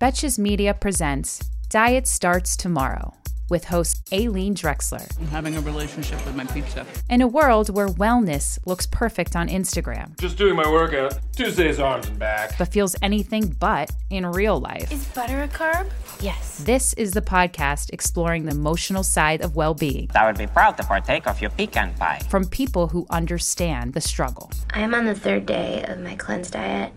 [0.00, 3.14] Betches Media presents Diet Starts Tomorrow
[3.50, 5.06] with host Aleen Drexler.
[5.18, 6.86] I'm having a relationship with my pizza.
[7.10, 11.18] In a world where wellness looks perfect on Instagram, Just doing my workout.
[11.34, 12.56] Tuesdays arms and back.
[12.58, 14.90] but feels anything but in real life.
[14.92, 15.90] Is butter a carb?
[16.20, 16.58] Yes.
[16.64, 20.76] This is the podcast exploring the emotional side of well being I would be proud
[20.76, 22.20] to partake of your pecan pie.
[22.30, 24.50] from people who understand the struggle.
[24.72, 26.92] I am on the third day of my cleanse diet.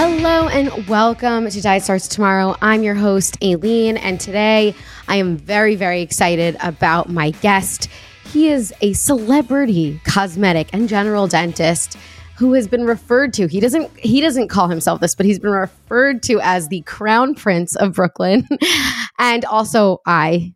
[0.00, 2.54] Hello and welcome to Diet Starts Tomorrow.
[2.62, 4.72] I'm your host, Aleen, and today
[5.08, 7.88] I am very, very excited about my guest.
[8.26, 11.96] He is a celebrity cosmetic and general dentist
[12.36, 13.48] who has been referred to.
[13.48, 17.34] He doesn't he doesn't call himself this, but he's been referred to as the crown
[17.34, 18.46] prince of Brooklyn.
[19.18, 20.54] and also I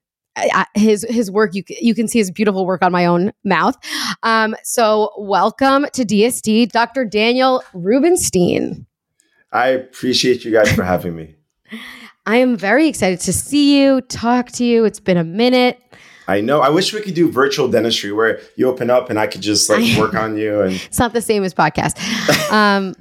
[0.76, 3.74] his his work you you can see his beautiful work on my own mouth.
[4.22, 7.04] Um, so welcome to DSD, Dr.
[7.04, 8.86] Daniel Rubinshteyn.
[9.52, 11.36] I appreciate you guys for having me.
[12.24, 14.84] I am very excited to see you, talk to you.
[14.84, 15.80] It's been a minute.
[16.28, 16.60] I know.
[16.60, 19.68] I wish we could do virtual dentistry where you open up and I could just
[19.68, 21.98] like work on you and It's not the same as podcast.
[22.52, 22.94] Um,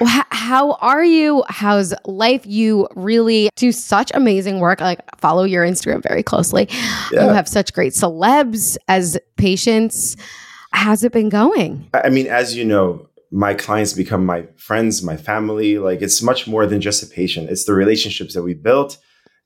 [0.30, 1.44] how are you?
[1.48, 2.46] How's life?
[2.46, 4.80] You really do such amazing work.
[4.80, 6.68] Like follow your Instagram very closely.
[7.10, 10.16] You have such great celebs as patients.
[10.72, 11.90] How's it been going?
[11.92, 15.78] I mean, as you know, my clients become my friends, my family.
[15.78, 17.48] Like it's much more than just a patient.
[17.50, 18.98] It's the relationships that we built,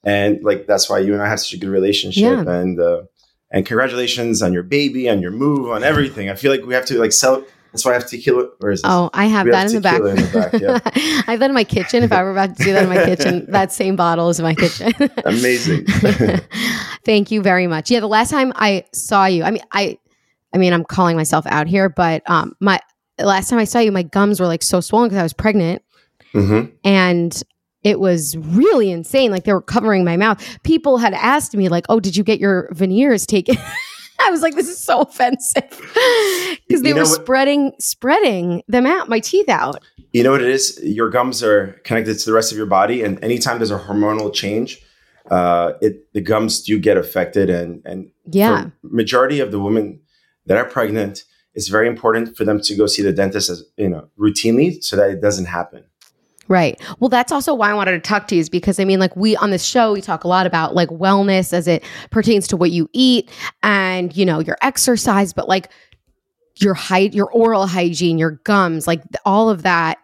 [0.04, 2.22] and like that's why you and I have such a good relationship.
[2.22, 2.52] Yeah.
[2.52, 3.02] And uh,
[3.50, 6.28] and congratulations on your baby, on your move, on everything.
[6.28, 7.44] I feel like we have to like sell.
[7.72, 8.48] That's why I have tequila.
[8.58, 8.90] Where is this?
[8.90, 10.00] Oh, I have We that in the back.
[10.00, 10.80] in the back, yeah.
[11.28, 12.02] I have that in my kitchen.
[12.02, 14.44] If I were about to do that in my kitchen, that same bottle is in
[14.44, 14.94] my kitchen.
[15.26, 15.84] Amazing.
[17.04, 17.90] Thank you very much.
[17.90, 19.98] Yeah, the last time I saw you, I mean, I,
[20.54, 22.80] I mean, I'm calling myself out here, but um, my
[23.18, 25.82] last time I saw you, my gums were like so swollen because I was pregnant,
[26.32, 27.42] hmm and
[27.82, 29.30] it was really insane.
[29.30, 30.44] Like they were covering my mouth.
[30.64, 33.56] People had asked me, like, "Oh, did you get your veneers taken?"
[34.20, 35.62] I was like, "This is so offensive,"
[36.68, 39.82] because they You know were what- spreading spreading them out, my teeth out.
[40.12, 40.80] You know what it is?
[40.82, 44.32] Your gums are connected to the rest of your body, and anytime there's a hormonal
[44.32, 44.80] change,
[45.30, 47.50] uh, it the gums do get affected.
[47.50, 48.70] And and Yeah.
[48.82, 50.00] majority of the women
[50.46, 51.24] that are pregnant,
[51.56, 54.94] it's very important for them to go see the dentist as you know routinely, so
[54.96, 55.84] that it doesn't happen.
[56.48, 56.80] Right.
[57.00, 59.16] Well, that's also why I wanted to talk to you is because I mean, like
[59.16, 62.56] we on this show, we talk a lot about like wellness as it pertains to
[62.56, 63.30] what you eat
[63.64, 65.72] and, you know, your exercise, but like
[66.60, 69.98] your height, your oral hygiene, your gums, like all of that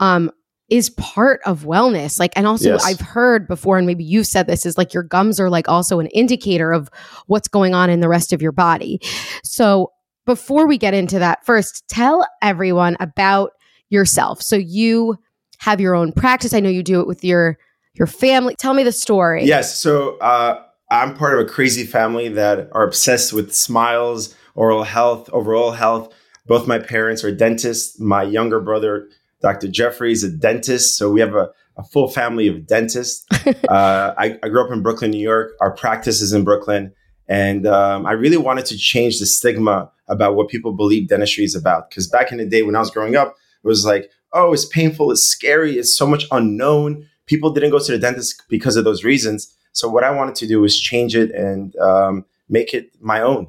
[0.00, 0.30] um
[0.68, 2.18] is part of wellness.
[2.18, 2.84] Like, and also Yes.
[2.84, 6.00] I've heard before, and maybe you've said this, is like your gums are like also
[6.00, 6.90] an indicator of
[7.26, 9.00] what's going on in the rest of your body.
[9.44, 9.92] So
[10.26, 13.52] before we get into that, first tell everyone about
[13.88, 14.42] yourself.
[14.42, 15.16] So you
[15.58, 16.52] have your own practice.
[16.52, 17.58] I know you do it with your
[17.94, 18.54] your family.
[18.58, 19.44] Tell me the story.
[19.44, 19.78] Yes.
[19.78, 25.30] So uh, I'm part of a crazy family that are obsessed with smiles, oral health,
[25.32, 26.12] overall health.
[26.46, 27.98] Both my parents are dentists.
[27.98, 29.08] My younger brother,
[29.40, 29.68] Dr.
[29.68, 30.98] Jeffrey, is a dentist.
[30.98, 31.48] So we have a,
[31.78, 33.24] a full family of dentists.
[33.68, 35.52] uh, I, I grew up in Brooklyn, New York.
[35.62, 36.92] Our practice is in Brooklyn.
[37.28, 41.54] And um, I really wanted to change the stigma about what people believe dentistry is
[41.54, 41.90] about.
[41.90, 44.66] Because back in the day when I was growing up, it was like, oh, it's
[44.66, 47.08] painful, it's scary, it's so much unknown.
[47.26, 49.52] People didn't go to the dentist because of those reasons.
[49.72, 53.48] So what I wanted to do was change it and um, make it my own.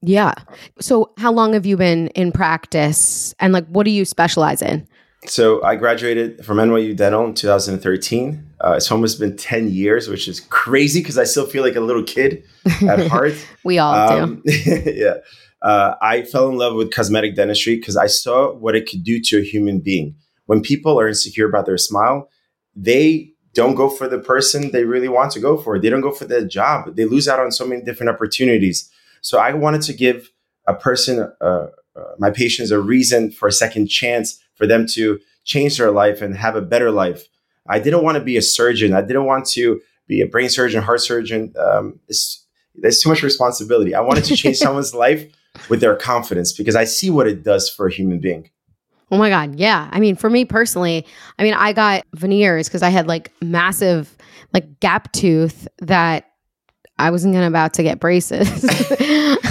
[0.00, 0.34] Yeah.
[0.80, 4.86] So how long have you been in practice and like what do you specialize in?
[5.26, 8.44] So I graduated from NYU Dental in 2013.
[8.60, 11.80] Uh, it's almost been 10 years, which is crazy because I still feel like a
[11.80, 12.44] little kid
[12.82, 13.34] at heart.
[13.64, 14.22] We all do.
[14.22, 15.14] Um, yeah.
[15.62, 19.20] Uh, I fell in love with cosmetic dentistry because I saw what it could do
[19.22, 20.14] to a human being.
[20.46, 22.30] When people are insecure about their smile,
[22.74, 25.78] they don't go for the person they really want to go for.
[25.78, 26.94] They don't go for the job.
[26.94, 28.88] They lose out on so many different opportunities.
[29.20, 30.30] So I wanted to give
[30.66, 31.66] a person, uh, uh,
[32.18, 36.36] my patients, a reason for a second chance for them to change their life and
[36.36, 37.26] have a better life.
[37.68, 38.94] I didn't want to be a surgeon.
[38.94, 41.52] I didn't want to be a brain surgeon, heart surgeon.
[41.58, 43.94] Um, it's, there's too much responsibility.
[43.94, 45.26] I wanted to change someone's life
[45.68, 48.50] with their confidence because I see what it does for a human being.
[49.10, 49.58] Oh my God.
[49.58, 49.88] Yeah.
[49.90, 51.06] I mean, for me personally,
[51.38, 54.14] I mean, I got veneers because I had like massive,
[54.52, 56.26] like gap tooth that
[56.98, 58.64] I wasn't gonna about to get braces.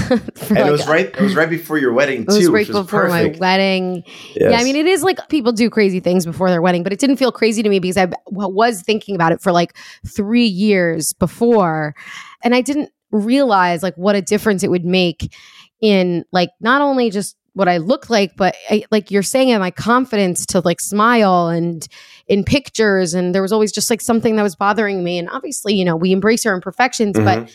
[0.10, 1.06] and like, it was right.
[1.06, 2.36] It was right before your wedding too.
[2.36, 4.04] It was right before was my wedding.
[4.36, 4.52] Yes.
[4.52, 7.00] Yeah, I mean, it is like people do crazy things before their wedding, but it
[7.00, 11.14] didn't feel crazy to me because I was thinking about it for like three years
[11.14, 11.96] before,
[12.44, 15.34] and I didn't realize like what a difference it would make
[15.82, 19.60] in like not only just what I look like, but I, like you're saying, in
[19.60, 21.88] my confidence to like smile and
[22.28, 23.16] in pictures.
[23.16, 25.18] And there was always just like something that was bothering me.
[25.18, 27.26] And obviously, you know, we embrace our imperfections, mm-hmm.
[27.26, 27.52] but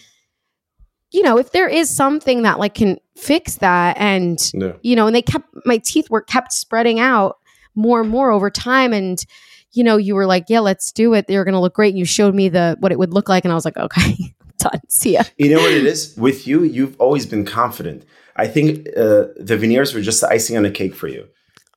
[1.12, 4.50] you know, if there is something that like can fix that, and
[4.82, 7.38] you know, and they kept my teeth were kept spreading out
[7.74, 9.24] more and more over time, and
[9.72, 11.26] you know, you were like, yeah, let's do it.
[11.26, 11.90] They're going to look great.
[11.90, 14.34] And you showed me the what it would look like, and I was like, okay,
[14.88, 15.22] See ya.
[15.38, 16.62] You know what it is with you?
[16.62, 18.04] You've always been confident.
[18.36, 21.28] I think uh, the veneers were just the icing on the cake for you.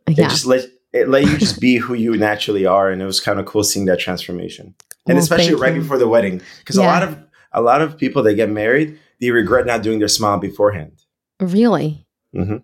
[0.07, 0.25] Yeah.
[0.25, 3.19] It just let it let you just be who you naturally are, and it was
[3.19, 4.75] kind of cool seeing that transformation.
[5.07, 5.81] And well, especially right you.
[5.81, 6.83] before the wedding, because yeah.
[6.83, 7.19] a lot of
[7.51, 10.93] a lot of people that get married, they regret not doing their smile beforehand.
[11.39, 12.05] Really?
[12.33, 12.57] Mm-hmm.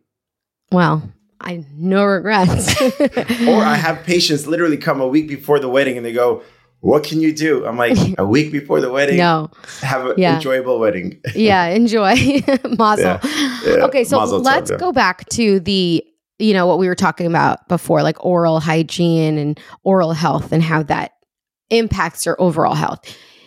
[0.71, 2.79] Well, I no regrets.
[2.81, 6.43] or I have patients literally come a week before the wedding, and they go,
[6.81, 7.65] what can you do?
[7.65, 9.49] I'm like, a week before the wedding, no,
[9.81, 10.35] have an yeah.
[10.35, 11.21] enjoyable wedding.
[11.35, 12.15] yeah, enjoy.
[12.77, 13.19] Mazel.
[13.23, 13.59] Yeah.
[13.63, 13.85] Yeah.
[13.85, 16.03] Okay, so Mazel let's go back to the,
[16.39, 20.61] you know, what we were talking about before, like oral hygiene and oral health and
[20.61, 21.11] how that
[21.69, 22.99] impacts your overall health.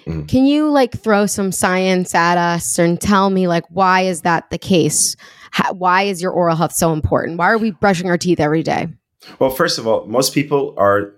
[0.07, 0.29] Mm.
[0.29, 4.49] Can you like throw some science at us and tell me like why is that
[4.51, 5.17] the case?
[5.51, 7.39] How, why is your oral health so important?
[7.39, 8.89] Why are we brushing our teeth every day?
[9.39, 11.15] Well, first of all, most people are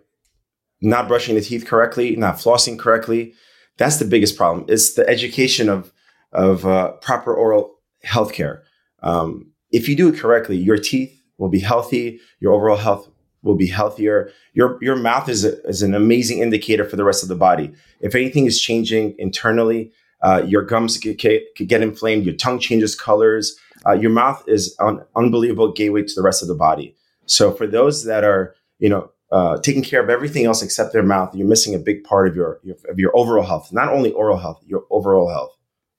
[0.86, 3.34] not brushing the teeth correctly, not flossing correctly.
[3.76, 4.64] That's the biggest problem.
[4.68, 5.92] It's the education of
[6.32, 8.62] of uh, proper oral health care.
[9.02, 12.20] Um, if you do it correctly, your teeth will be healthy.
[12.40, 13.08] Your overall health
[13.42, 14.30] will be healthier.
[14.54, 17.72] Your your mouth is a, is an amazing indicator for the rest of the body.
[18.00, 19.92] If anything is changing internally,
[20.22, 22.24] uh, your gums could, could, get inflamed.
[22.24, 23.58] Your tongue changes colors.
[23.86, 26.96] Uh, your mouth is an unbelievable gateway to the rest of the body.
[27.26, 31.02] So for those that are you know uh, taking care of everything else except their
[31.02, 33.72] mouth, you're missing a big part of your, your of your overall health.
[33.72, 35.50] Not only oral health, your overall health.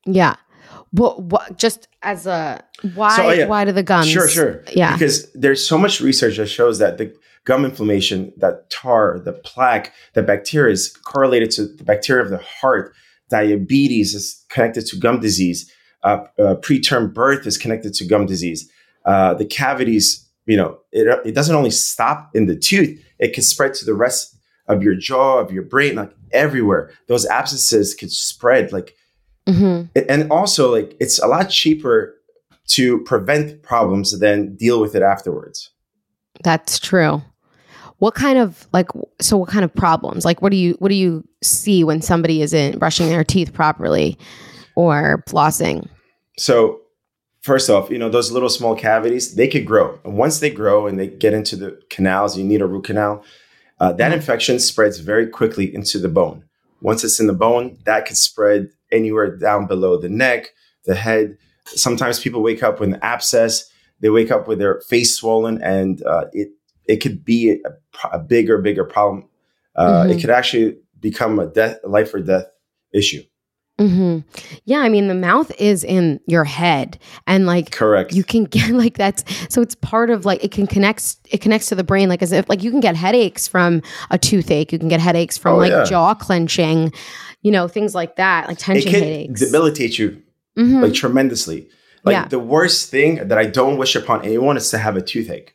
[0.05, 0.35] Yeah.
[0.93, 2.63] But what, just as a
[2.95, 3.45] why so, yeah.
[3.47, 4.07] why do the gums?
[4.07, 4.63] Sure, sure.
[4.73, 4.93] Yeah.
[4.93, 7.13] Because there's so much research that shows that the
[7.43, 12.37] gum inflammation, that tar, the plaque, the bacteria is correlated to the bacteria of the
[12.37, 12.93] heart.
[13.29, 15.69] Diabetes is connected to gum disease.
[16.03, 18.71] Uh, uh, preterm birth is connected to gum disease.
[19.03, 23.43] Uh, the cavities you know, it, it doesn't only stop in the tooth, it can
[23.43, 24.37] spread to the rest
[24.67, 26.91] of your jaw, of your brain, like everywhere.
[27.07, 28.95] Those abscesses could spread like,
[29.47, 29.85] mm-hmm.
[30.09, 32.15] and also like it's a lot cheaper
[32.67, 35.71] to prevent problems than deal with it afterwards.
[36.43, 37.21] That's true.
[37.99, 40.25] What kind of like so what kind of problems?
[40.25, 44.17] Like what do you what do you see when somebody isn't brushing their teeth properly
[44.75, 45.87] or flossing?
[46.37, 46.81] So
[47.47, 49.97] first off, you know, those little small cavities, they could grow.
[50.03, 53.23] And once they grow and they get into the canals, you need a root canal.
[53.79, 54.19] Uh, that mm-hmm.
[54.19, 56.43] infection spreads very quickly into the bone.
[56.81, 60.49] Once it's in the bone, that could spread anywhere down below the neck,
[60.85, 61.37] the head.
[61.65, 63.71] Sometimes people wake up with an abscess.
[64.01, 66.49] They wake up with their face swollen, and uh, it
[66.85, 69.27] it could be a, a bigger, bigger problem.
[69.75, 70.11] Uh, mm-hmm.
[70.11, 72.45] It could actually become a death, life or death
[72.93, 73.23] issue.
[73.77, 74.19] Mm-hmm.
[74.65, 78.69] Yeah, I mean the mouth is in your head, and like correct, you can get
[78.71, 82.09] like that's so it's part of like it can connects it connects to the brain
[82.09, 85.37] like as if like you can get headaches from a toothache, you can get headaches
[85.37, 85.83] from oh, like yeah.
[85.83, 86.91] jaw clenching,
[87.41, 90.21] you know things like that, like tension it can headaches, debilitate you
[90.57, 90.81] mm-hmm.
[90.81, 91.69] like tremendously.
[92.03, 92.27] Like yeah.
[92.27, 95.53] the worst thing that I don't wish upon anyone is to have a toothache.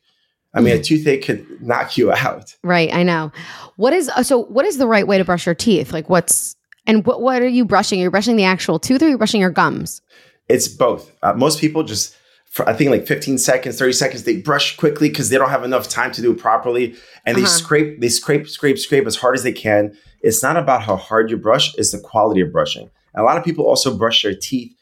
[0.55, 0.83] I mean, a mm-hmm.
[0.83, 2.55] toothache could knock you out.
[2.62, 3.33] Right, I know.
[3.76, 4.38] What is so?
[4.38, 5.93] What is the right way to brush your teeth?
[5.93, 7.98] Like, what's and what what are you brushing?
[7.98, 10.02] You're you brushing the actual tooth or are you brushing your gums?
[10.48, 11.10] It's both.
[11.22, 15.08] Uh, most people just, for, I think like 15 seconds, 30 seconds, they brush quickly
[15.08, 16.94] because they don't have enough time to do it properly.
[17.24, 17.50] And they uh-huh.
[17.50, 19.96] scrape, they scrape, scrape, scrape as hard as they can.
[20.20, 22.90] It's not about how hard you brush, it's the quality of brushing.
[23.14, 24.76] And a lot of people also brush their teeth.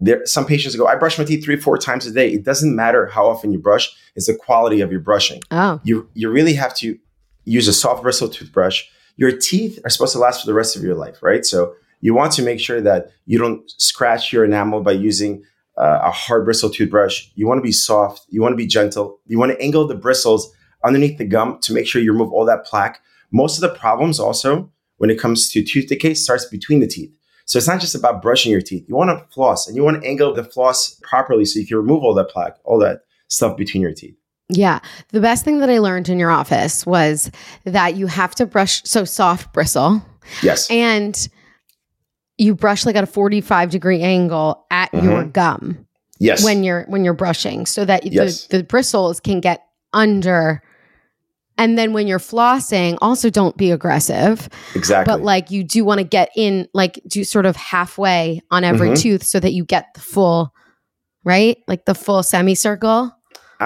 [0.00, 2.32] There, some patients go, I brush my teeth three, four times a day.
[2.32, 5.42] It doesn't matter how often you brush, it's the quality of your brushing.
[5.50, 5.80] Oh.
[5.84, 6.98] You, you really have to
[7.44, 8.84] use a soft bristle toothbrush
[9.16, 11.44] your teeth are supposed to last for the rest of your life, right?
[11.44, 15.44] So you want to make sure that you don't scratch your enamel by using
[15.76, 17.28] uh, a hard bristle toothbrush.
[17.34, 18.26] You want to be soft.
[18.28, 19.20] You want to be gentle.
[19.26, 20.52] You want to angle the bristles
[20.84, 23.00] underneath the gum to make sure you remove all that plaque.
[23.30, 27.16] Most of the problems also when it comes to tooth decay starts between the teeth.
[27.44, 28.84] So it's not just about brushing your teeth.
[28.88, 31.76] You want to floss and you want to angle the floss properly so you can
[31.76, 34.16] remove all that plaque, all that stuff between your teeth.
[34.48, 34.80] Yeah.
[35.12, 37.30] The best thing that I learned in your office was
[37.64, 40.02] that you have to brush so soft bristle
[40.42, 40.70] Yes.
[40.70, 41.16] and
[42.38, 45.86] you brush like at a 45 degree angle at your gum
[46.18, 46.44] yes.
[46.44, 48.46] when you're when you're brushing so that Yes.
[48.46, 50.62] the, the bristles can get under
[51.58, 55.12] and then when you're flossing also don't be aggressive exactly.
[55.12, 58.90] but like you do want to get in like do sort of halfway on every
[58.90, 59.00] Mhm.
[59.00, 60.52] tooth so that you get the full
[61.24, 63.14] right like the full semicircle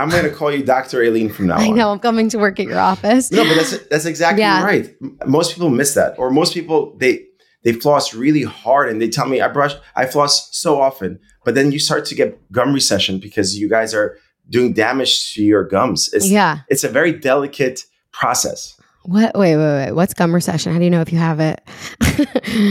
[0.03, 0.99] I'm going to call you Dr.
[1.03, 1.63] Aleen from now on.
[1.63, 4.63] i know i'm coming to work at your office No, but that's that's exactly Yeah.
[4.65, 4.87] right.
[5.27, 7.25] Most people miss that, or most people they
[7.65, 11.55] they floss really hard and they tell me I brush I floss so often, but
[11.57, 14.17] then you start to get gum recession because you guys are
[14.49, 16.01] doing damage to your gums.
[16.13, 17.79] It's yeah it's a very delicate
[18.13, 18.77] process.
[19.03, 21.61] what wait wait wait what's gum recession how do you know if you have it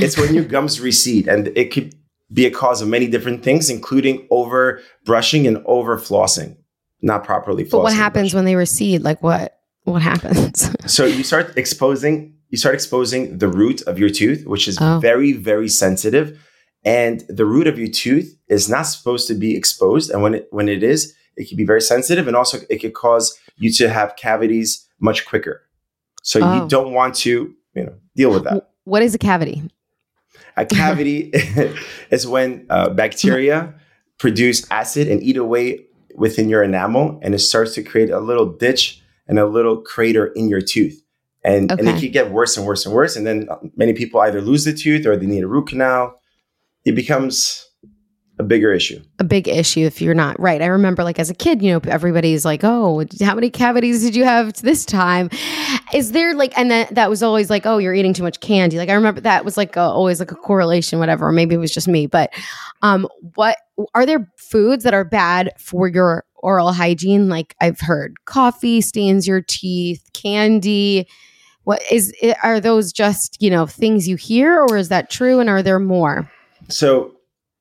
[0.03, 1.93] It's when your gums recede, and it could
[2.33, 6.55] be a cause of many different things, including over brushing and over flossing,
[7.05, 11.45] not properly but what happens when they recede like what what happens So you start
[11.57, 12.15] exposing
[12.49, 14.99] you start exposing the root of your tooth, which is Oh.
[14.99, 16.27] very very sensitive,
[16.83, 20.09] and the root of your tooth is not supposed to be exposed.
[20.11, 22.93] And when it when it is, it can be very sensitive, and also it could
[22.93, 25.61] cause you to have cavities much quicker.
[26.23, 26.53] So Oh.
[26.63, 27.31] you don't want to
[27.75, 28.69] you know deal with that.
[28.85, 29.57] what is a cavity
[30.57, 31.31] A cavity
[32.15, 33.73] is when uh, bacteria
[34.17, 35.84] produce acid and eat away
[36.15, 40.27] within your enamel, and it starts to create a little ditch and a little crater
[40.27, 41.01] in your tooth.
[41.43, 41.99] And, and it Okay.
[42.01, 43.15] can get worse and worse and worse.
[43.15, 46.19] And then uh, many people either lose the tooth or they need a root canal.
[46.85, 47.61] It becomes
[48.37, 48.99] a bigger issue.
[49.19, 50.61] a big issue if you're not right.
[50.61, 54.13] I remember like as a kid, you know, everybody's like, "Oh, how many cavities did
[54.13, 55.29] you have this time?"
[55.93, 58.77] Is there like and that that was always like, "Oh, you're eating too much candy."
[58.77, 61.59] Like I remember that was like a, always like a correlation whatever, or maybe it
[61.59, 62.33] was just me, but
[62.81, 63.55] um what
[63.93, 67.29] are there foods that are bad for your oral hygiene?
[67.29, 71.07] Like I've heard coffee stains your teeth, candy.
[71.63, 75.39] What is i- are those just, you know, things you hear or is that true
[75.39, 76.29] and are there more?
[76.69, 77.15] So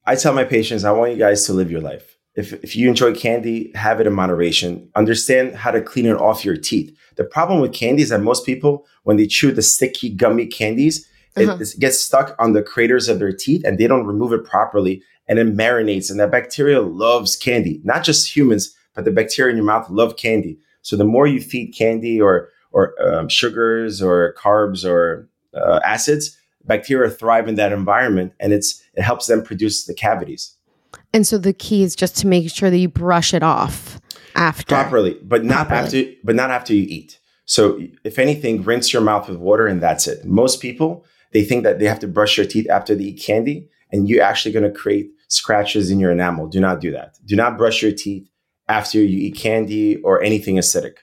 [0.07, 2.17] I tell my patients, I want you guys to live your life.
[2.37, 4.89] If, if you enjoy candy, have it in moderation.
[4.97, 6.95] Understand how to clean it off your teeth.
[7.17, 11.09] The problem with candy is that most people, when they chew the sticky, gummy candies,
[11.37, 11.57] Uh-huh.
[11.61, 15.03] it gets stuck on the craters of their teeth and they don't remove it properly
[15.29, 16.11] and it marinates.
[16.11, 20.17] And that bacteria loves candy, not just humans, but the bacteria in your mouth love
[20.17, 20.59] candy.
[20.83, 26.37] So the more you feed candy or or um, sugars or carbs or uh, acids,
[26.65, 30.57] bacteria thrive in that environment, and it's it helps them produce the cavities
[31.13, 34.01] And so the key is just to make sure that you brush it off
[34.35, 34.67] after.
[34.75, 36.09] properly, but not Properly.
[36.09, 37.19] after but not after you eat.
[37.47, 40.25] So if anything, rinse your mouth with water, and that's it.
[40.25, 43.69] Most people they think that they have to brush their teeth after they eat candy,
[43.95, 46.49] and you're actually going to create scratches in your enamel.
[46.49, 47.17] Do not do that.
[47.25, 48.29] Do not brush your teeth
[48.69, 50.97] after you eat candy or anything acidic.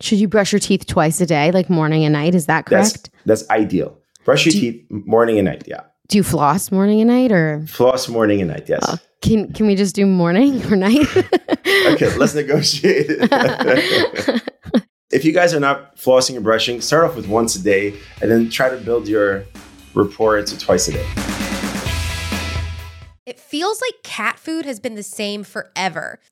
[0.00, 2.34] Should you brush your teeth twice a day, like morning and night?
[2.34, 3.10] Is that That's correct?
[3.24, 3.96] that's ideal.
[4.24, 5.62] Brush your teeth morning and night.
[5.66, 8.68] Yeah, Do you floss morning and night, or floss morning and night.
[8.68, 8.84] Yes.
[8.88, 11.06] Oh, can can we just do morning or night?
[11.16, 13.06] okay, let's negotiate.
[15.10, 18.28] if you guys are not flossing or brushing, start off with once a day and
[18.30, 19.44] then try to build your
[19.94, 21.21] rapport to twice a day.
[23.24, 26.18] It feels like cat food has been the same forever.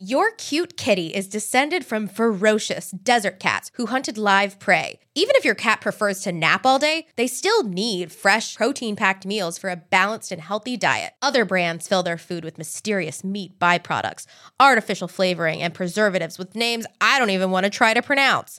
[0.00, 4.98] Your cute kitty is descended from ferocious desert cats who hunted live prey.
[5.14, 9.24] Even if your cat prefers to nap all day, they still need fresh, protein packed
[9.24, 11.12] meals for a balanced and healthy diet.
[11.22, 14.26] Other brands fill their food with mysterious meat byproducts,
[14.58, 18.58] artificial flavoring, and preservatives with names I don't even want to try to pronounce.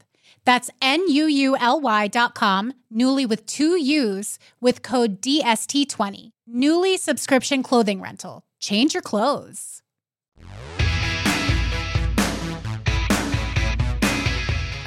[0.43, 6.31] That's N-U-U-L-Y dot com, Nuuly with two U's, with code DST20.
[6.49, 8.43] Nuuly subscription clothing rental.
[8.59, 9.81] Change your clothes.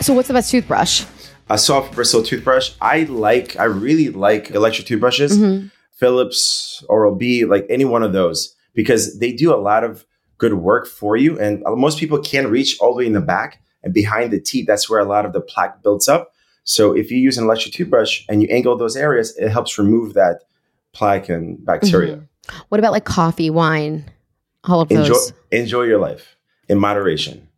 [0.01, 1.05] So, what's the best toothbrush?
[1.49, 2.73] A soft bristle toothbrush.
[2.81, 5.39] I like, I really like electric toothbrushes.
[5.39, 5.71] Mhm.
[5.93, 10.05] Philips, Oral B, like any one of those, because they do a lot of
[10.37, 11.39] good work for you.
[11.39, 14.67] And most people can't reach all the way in the back and behind the teeth.
[14.67, 16.33] That's where a lot of the plaque builds up.
[16.65, 20.15] So if you use an electric toothbrush and you angle those areas, it helps remove
[20.15, 20.41] that
[20.93, 22.23] plaque and bacteria.
[22.71, 24.07] What about like coffee, wine,
[24.65, 25.33] all of Enjoy, those?
[25.51, 26.37] enjoy your life
[26.69, 27.49] in moderation.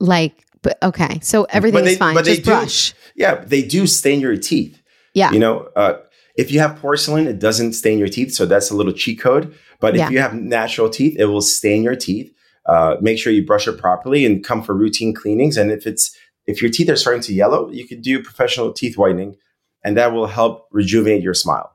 [0.00, 2.14] Like, but okay, so everything But is they- fine.
[2.14, 2.94] but they Just do- brush.
[3.14, 4.80] Yeah, they do stain your teeth.
[5.14, 5.32] Yeah.
[5.32, 5.98] You know, uh,
[6.36, 8.32] if you have porcelain, it doesn't stain your teeth.
[8.32, 9.52] So that's a little cheat code.
[9.80, 10.06] But Yeah.
[10.06, 12.32] if you have natural teeth, it will stain your teeth.
[12.68, 15.56] Uh, make sure you brush it properly and come for routine cleanings.
[15.56, 16.14] And if it's
[16.46, 19.36] if your teeth are starting to yellow, you could do professional teeth whitening,
[19.84, 21.70] and that will help rejuvenate your smile.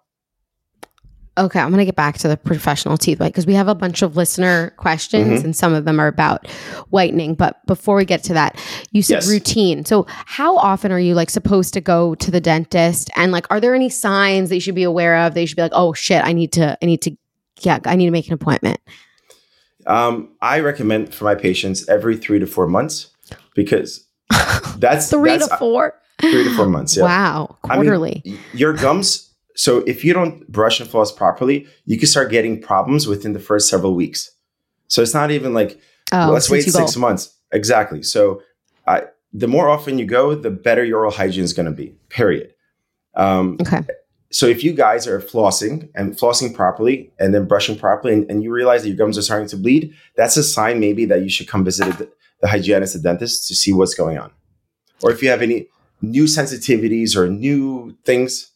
[1.36, 4.04] Okay, I'm gonna get back to the professional teeth white because we have a bunch
[4.04, 5.46] of listener questions Mhm.
[5.46, 6.48] and some of them are about
[6.92, 7.34] whitening.
[7.34, 8.56] But before we get to that,
[8.92, 9.28] you said Yes.
[9.30, 9.84] routine.
[9.84, 13.10] So how often are you like supposed to go to the dentist?
[13.16, 15.34] And like, are there any signs that you should be aware of?
[15.34, 17.18] That you should be like, oh shit, I need to, I need to,
[17.62, 18.80] yeah, I need to make an appointment.
[19.88, 23.08] Um, I recommend for my patients every three to four months
[23.56, 24.08] because
[24.78, 25.93] that's Three that's, to four.
[26.22, 26.96] three to four months.
[26.98, 27.04] Yeah.
[27.04, 28.24] Wow, I mean, quarterly.
[28.54, 29.30] your gums.
[29.56, 33.39] So if you don't brush and floss properly, you can start getting problems within the
[33.39, 34.32] first several weeks.
[34.88, 35.80] So it's not even like
[36.12, 37.36] oh, let's wait six go- months.
[37.52, 38.02] Exactly.
[38.02, 38.41] So
[38.88, 41.96] I, the more often you go, the better your oral hygiene is going to be.
[42.10, 42.54] Period.
[43.15, 43.82] Um, Okay.
[44.34, 48.43] So if you guys are flossing and flossing properly and then brushing properly and, and
[48.43, 51.30] you realize that your gums are starting to bleed, that's a sign maybe that you
[51.30, 52.10] should come visit the,
[52.41, 54.32] the hygienist, the dentist to see what's going on.
[55.04, 55.67] Or if you have any
[56.02, 58.54] new sensitivities or new things,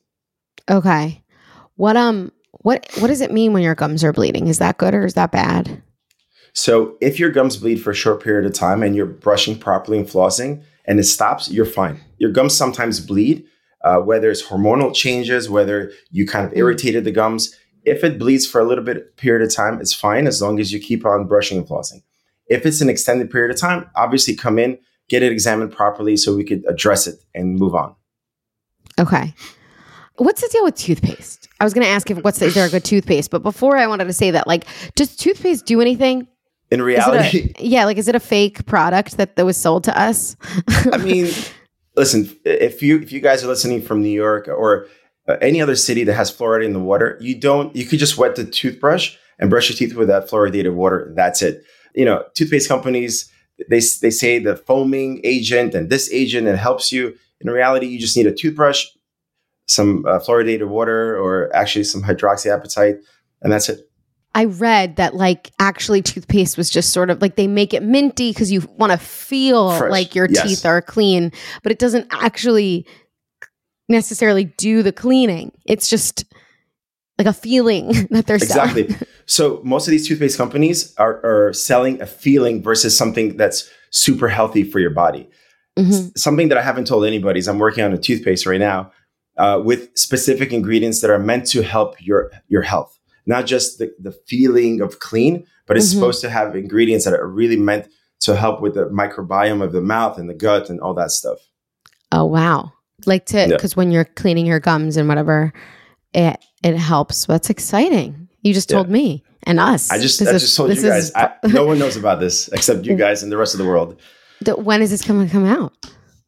[0.69, 1.23] Okay.
[1.75, 4.47] What um what what does it mean when your gums are bleeding?
[4.47, 5.81] Is that good or is that bad?
[6.53, 9.99] So if your gums bleed for a short period of time and you're brushing properly
[9.99, 11.99] and flossing and it stops, you're fine.
[12.17, 13.45] Your gums sometimes bleed,
[13.87, 17.55] uh, whether it's hormonal changes, whether you kind of irritated the gums.
[17.85, 20.73] If it bleeds for a little bit period of time, it's fine as long as
[20.73, 22.03] you keep on brushing and flossing.
[22.47, 26.35] If it's an extended period of time, obviously come in, get it examined properly so
[26.35, 27.95] we could address it and move on.
[28.99, 29.33] Okay.
[30.17, 31.47] What's the deal with toothpaste?
[31.61, 33.77] I was going to ask if what's the, is there a good toothpaste, but before
[33.77, 36.27] I wanted to say that, like, does toothpaste do anything?
[36.71, 39.97] In reality, a, yeah, like, is it a fake product that, that was sold to
[39.97, 40.35] us?
[40.91, 41.31] I mean,
[41.97, 44.87] listen, if you if you guys are listening from New York or
[45.27, 48.17] uh, any other city that has fluoride in the water, you don't you could just
[48.17, 51.11] wet the toothbrush and brush your teeth with that fluoridated water.
[51.15, 51.63] That's it.
[51.95, 53.29] You know, toothpaste companies
[53.69, 57.15] they they say the foaming agent and this agent it helps you.
[57.41, 58.85] In reality, you just need a toothbrush,
[59.67, 62.99] some uh, fluoridated water, or actually some hydroxyapatite,
[63.41, 63.86] and that's it.
[64.35, 68.31] I read that like actually toothpaste was just sort of like they make it minty
[68.31, 69.91] because you want to feel Fresh.
[69.91, 70.47] like your Yes.
[70.47, 71.31] teeth are clean,
[71.63, 72.85] but it doesn't actually
[73.89, 75.51] necessarily do the cleaning.
[75.65, 76.25] It's just
[77.17, 78.77] like a feeling that they're selling.
[78.85, 79.07] Exactly.
[79.25, 84.27] so most of these toothpaste companies are, are selling a feeling versus something that's super
[84.27, 85.29] healthy for your body.
[85.79, 86.15] Mhm.
[86.17, 88.91] Something that I haven't told anybody is I'm working on a toothpaste right now
[89.37, 92.96] uh, with specific ingredients that are meant to help your your health.
[93.27, 95.93] Not just the, the feeling of clean, but it's Mhm.
[95.95, 97.87] supposed to have ingredients that are really meant
[98.21, 101.37] to help with the microbiome of the mouth and the gut and all that stuff.
[102.11, 102.71] Oh wow!
[103.05, 103.47] Like to Yeah.
[103.47, 105.53] because when you're cleaning your gums and whatever,
[106.13, 107.25] it it helps.
[107.27, 108.27] That's exciting.
[108.41, 108.77] You just Yeah.
[108.77, 109.91] told me and us.
[109.91, 111.05] I just I just told you guys.
[111.05, 113.65] is- I, no one knows about this except you guys and the rest of the
[113.65, 113.99] world.
[114.41, 115.73] The- when is this going to come out?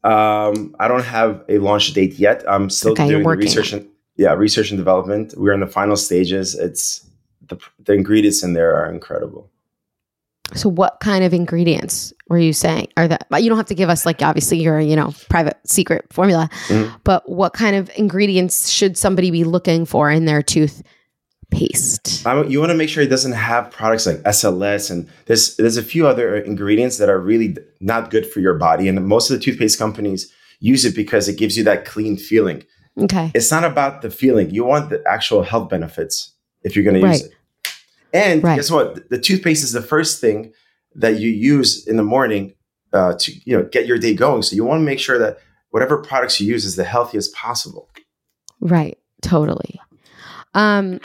[0.02, 2.44] Um, I don't have a launch date yet.
[2.48, 3.86] I'm still Okay, doing the research and
[4.20, 5.32] yeah, research and development.
[5.38, 6.54] We're in the final stages.
[6.54, 7.08] It's
[7.48, 7.56] the
[7.86, 9.50] the ingredients in there are incredible.
[10.54, 12.88] So, what kind of ingredients were you saying?
[12.98, 16.12] Are that you don't have to give us like obviously your you know private secret
[16.12, 16.92] formula, Mhm.
[17.02, 22.26] but what kind of ingredients should somebody be looking for in their toothpaste?
[22.26, 25.78] I, you want to make sure it doesn't have products like SLS and there's there's
[25.78, 28.86] a few other ingredients that are really not good for your body.
[28.86, 32.64] And most of the toothpaste companies use it because it gives you that clean feeling.
[32.98, 34.50] Okay, It's not about the feeling.
[34.50, 37.30] You want the actual health benefits if you're going to use Right.
[37.30, 37.36] it.
[38.12, 38.56] And Right.
[38.56, 39.08] guess what?
[39.08, 40.52] The toothpaste is the first thing
[40.96, 42.54] that you use in the morning
[42.92, 44.42] uh, to you know get your day going.
[44.42, 45.38] So you want to make sure that
[45.70, 47.88] whatever products you use is the healthiest possible.
[48.60, 49.80] right, totally.
[50.54, 50.98] Um,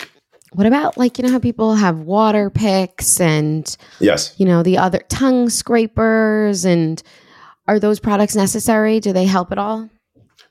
[0.53, 4.33] what about like you know how people have water picks and Yes.
[4.37, 7.03] you know the other tongue scrapers and
[7.67, 8.99] are those products necessary?
[8.99, 9.87] Do they help at all?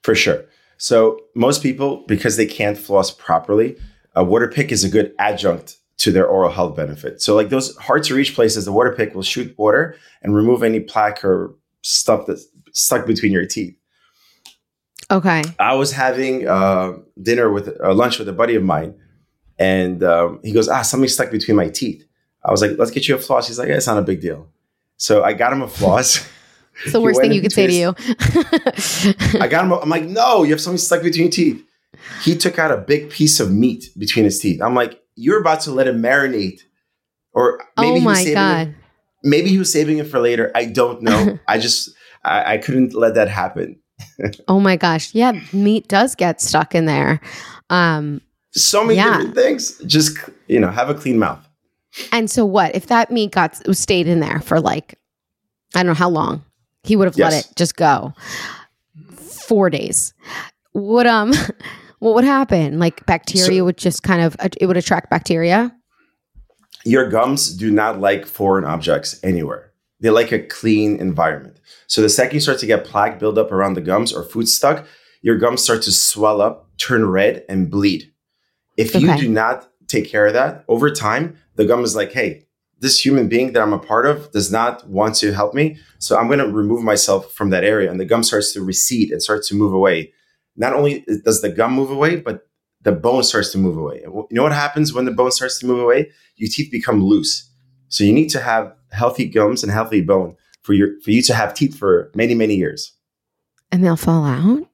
[0.03, 0.45] For sure.
[0.85, 3.79] So most people, because they can't floss properly,
[4.15, 7.23] a water pick is a good adjunct to their oral health benefit.
[7.23, 10.63] So like those hard to reach places, the water pick will shoot water and remove
[10.63, 13.75] any plaque or stuff that's stuck between your teeth.
[15.11, 18.95] Okay, I was having uh, dinner with uh, lunch with a buddy of mine,
[19.59, 22.05] and um, he goes, "Ah, something stuck between my teeth."
[22.45, 24.21] I was like, "Let's get you a floss." He's like, yeah, "It's not a big
[24.21, 24.49] deal."
[24.99, 26.29] So I got him a floss.
[26.83, 27.95] it's the worst thing you could say to you.
[29.41, 29.73] I got him.
[29.73, 31.65] I'm like, "No, you have something stuck between your teeth."
[32.23, 34.61] He took out a big piece of meat between his teeth.
[34.63, 36.61] I'm like, "You're about to let it marinate,"
[37.33, 38.75] or maybe oh he was saving it-
[39.23, 40.51] maybe he was saving it for later.
[40.55, 41.39] I don't know.
[41.49, 41.91] I just
[42.25, 43.81] I, I couldn't let that happen.
[44.49, 45.15] Oh my gosh.
[45.15, 47.21] Yeah, meat does get stuck in there.
[47.71, 49.13] Um So many Yeah.
[49.19, 49.79] different things.
[49.87, 51.47] Just you know, have a clean mouth.
[52.13, 54.99] and so what if that meat got stayed in there for like
[55.75, 56.45] I don't know how long.
[56.85, 58.13] He would have let it just go.
[59.17, 60.15] 4 days.
[60.75, 61.33] Would um
[61.99, 62.79] what would happen?
[62.79, 65.75] Like bacteria So- would just kind of it would attract bacteria?
[66.85, 69.73] Your gums do not like foreign objects anywhere.
[70.01, 71.59] They like a clean environment.
[71.87, 74.87] So the second you start to get plaque buildup around the gums or food stuck,
[75.23, 78.13] your gums start to swell up, turn red, and bleed.
[78.77, 82.44] If you do not take care of that over time, the gum is like, hey,
[82.85, 85.79] this human being that I'm a part of does not want to help me.
[85.99, 87.91] So I'm going to remove myself from that area.
[87.91, 90.13] And the gum starts to recede and starts to move away.
[90.55, 92.47] Not only does the gum move away, but
[92.83, 94.03] the bone starts to move away.
[94.05, 96.11] You know what happens when the bone starts to move away?
[96.37, 97.51] Your teeth become loose.
[97.89, 101.35] So you need to have healthy gums and healthy bone for your for you to
[101.35, 102.93] have teeth for many many years.
[103.73, 104.69] And they'll fall out?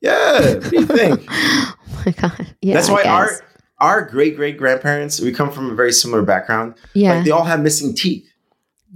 [0.00, 1.26] Yeah, what do you think?
[1.30, 1.74] oh
[2.06, 2.54] my god.
[2.62, 2.74] Yeah.
[2.74, 3.42] That's why guess.
[3.78, 6.74] Our great great grandparents we come from a very similar background.
[6.94, 7.14] Yeah.
[7.16, 8.26] Like they all have missing teeth.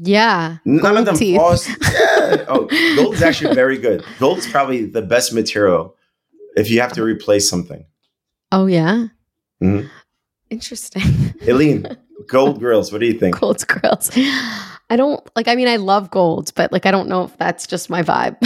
[0.01, 0.59] yeah.
[0.65, 1.37] None of them teeth.
[1.37, 1.69] floss.
[2.29, 2.45] Yeah.
[2.49, 4.05] Oh, gold is actually very good.
[4.19, 5.97] Gold is probably the best material
[6.57, 7.85] if you have to replace something.
[8.53, 9.07] Oh yeah.
[9.63, 9.89] Mhm.
[10.51, 11.03] Interesting.
[11.49, 11.87] Aleen,
[12.27, 12.93] gold grills.
[12.93, 13.39] What do you think?
[13.41, 14.11] Gold grills.
[14.91, 17.67] I don't like I mean I love gold, but like I don't know if that's
[17.67, 18.37] just my vibe.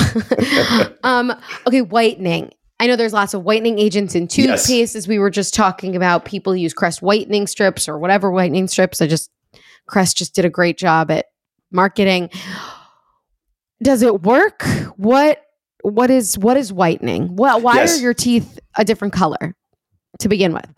[1.05, 1.33] um
[1.67, 2.53] okay, whitening.
[2.83, 4.67] I know there's lots of whitening agents in Yes.
[4.67, 6.25] toothpaste as we were just talking about.
[6.25, 9.01] People use Crest whitening strips or whatever whitening strips.
[9.01, 9.31] I just
[9.87, 11.27] Crest just did a great job at
[11.71, 12.29] marketing.
[13.85, 14.65] Does it work?
[14.97, 15.43] What
[15.83, 17.37] what is what is whitening?
[17.37, 17.99] Well, why Yes.
[17.99, 19.55] are your teeth a different color
[20.19, 20.69] to begin with?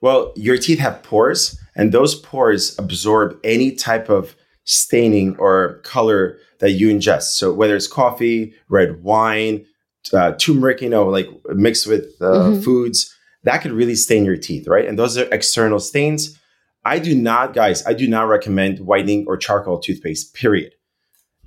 [0.00, 6.38] Well, your teeth have pores, and those pores absorb any type of staining or color
[6.60, 7.34] that you ingest.
[7.34, 9.64] So whether it's coffee, red wine,
[10.14, 12.64] uh, turmeric, you know, like mixed with uh, Mhm.
[12.64, 13.12] foods,
[13.44, 14.86] that could really stain your teeth, right?
[14.86, 16.38] And those are external stains.
[16.84, 20.72] I do not, guys, I do not recommend whitening or charcoal toothpaste, period.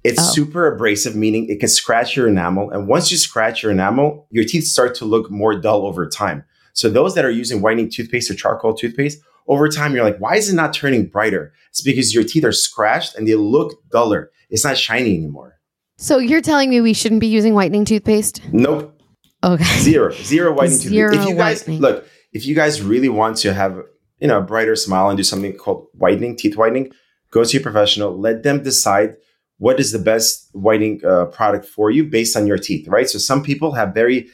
[0.04, 0.32] It's Oh.
[0.34, 2.70] super abrasive, meaning it can scratch your enamel.
[2.72, 6.44] And once you scratch your enamel, your teeth start to look more dull over time.
[6.74, 10.36] So those that are using whitening toothpaste or charcoal toothpaste, over time you're like, why
[10.36, 11.52] is it not turning brighter?
[11.70, 14.32] It's because your teeth are scratched and they look duller.
[14.50, 15.59] It's not shiny anymore.
[16.02, 18.42] So you're telling me we shouldn't be using whitening toothpaste?
[18.54, 18.98] Nope.
[19.44, 19.66] Okay.
[19.80, 20.12] Zero.
[20.14, 21.28] Zero whitening Zero toothpaste.
[21.28, 21.82] If you guys whitening.
[21.82, 23.82] look, if you guys really want to have,
[24.20, 26.94] you know, a brighter smile and do something called whitening, teeth whitening,
[27.32, 28.18] go to your professional.
[28.18, 29.18] Let them decide
[29.58, 33.10] what is the best whitening uh, product for you based on your teeth, right?
[33.10, 34.30] So some people have very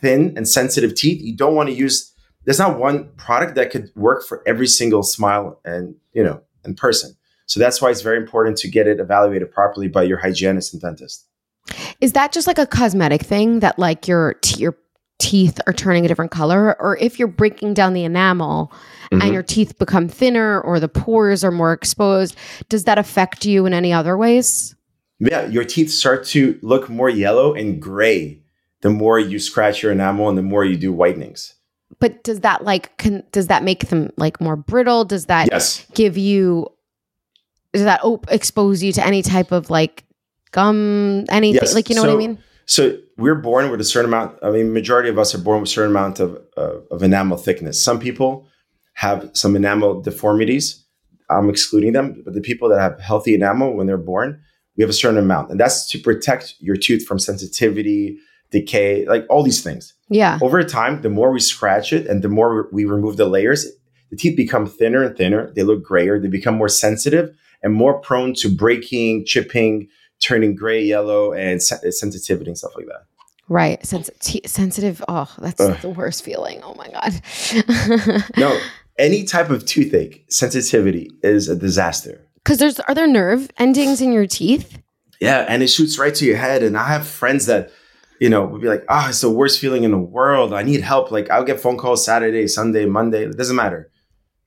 [0.00, 1.22] thin and sensitive teeth.
[1.22, 2.12] You don't want to use
[2.44, 6.76] there's not one product that could work for every single smile and you know and
[6.76, 7.14] person.
[7.46, 10.80] So that's why it's very important to get it evaluated properly by your hygienist and
[10.82, 11.26] dentist.
[12.00, 14.76] Is that just like a cosmetic thing that like your t- your
[15.20, 18.72] teeth are turning a different color or if you're breaking down the enamel
[19.12, 19.22] Mhm.
[19.22, 22.34] and your teeth become thinner or the pores are more exposed,
[22.68, 24.74] does that affect you in any other ways?
[25.20, 28.42] Yeah, your teeth start to look more yellow and gray
[28.82, 31.54] the more you scratch your enamel and the more you do whitenings.
[32.00, 35.04] But does that like can, does that make them like more brittle?
[35.04, 35.86] Does that Yes.
[35.94, 36.66] give you
[37.74, 40.04] does that op- expose you to any type of like
[40.52, 41.74] gum anything Yes.
[41.74, 42.38] like you know what I mean?
[42.66, 44.38] So we're born with a certain amount.
[44.42, 47.36] I mean, majority of us are born with a certain amount of uh, of enamel
[47.36, 47.82] thickness.
[47.82, 48.46] Some people
[48.94, 50.82] have some enamel deformities.
[51.28, 54.40] I'm excluding them, but the people that have healthy enamel when they're born,
[54.76, 58.18] we have a certain amount, and that's to protect your tooth from sensitivity,
[58.50, 59.94] decay, like all these things.
[60.08, 60.38] Yeah.
[60.42, 63.66] Over time, the more we scratch it and the more we remove the layers,
[64.10, 65.50] the teeth become thinner and thinner.
[65.54, 66.20] They look grayer.
[66.20, 67.34] They become more sensitive
[67.64, 69.88] and more prone to breaking, chipping,
[70.20, 73.06] turning gray, yellow, and sen- sensitivity and stuff like that.
[73.48, 73.84] Right.
[73.84, 75.02] Sens- t- sensitive.
[75.08, 75.76] Oh, that's Ugh.
[75.80, 76.60] the worst feeling.
[76.62, 78.22] Oh my god.
[78.36, 78.58] No,
[78.98, 82.24] any type of toothache sensitivity is a disaster.
[82.44, 84.78] Cuz there's are there nerve endings in your teeth?
[85.20, 86.62] Yeah, and it shoots right to your head.
[86.62, 87.70] And I have friends that,
[88.20, 90.52] you know, would be like, "Oh, it's the worst feeling in the world.
[90.52, 93.24] I need help." Like I'll get phone calls Saturday, Sunday, Monday.
[93.24, 93.90] It doesn't matter.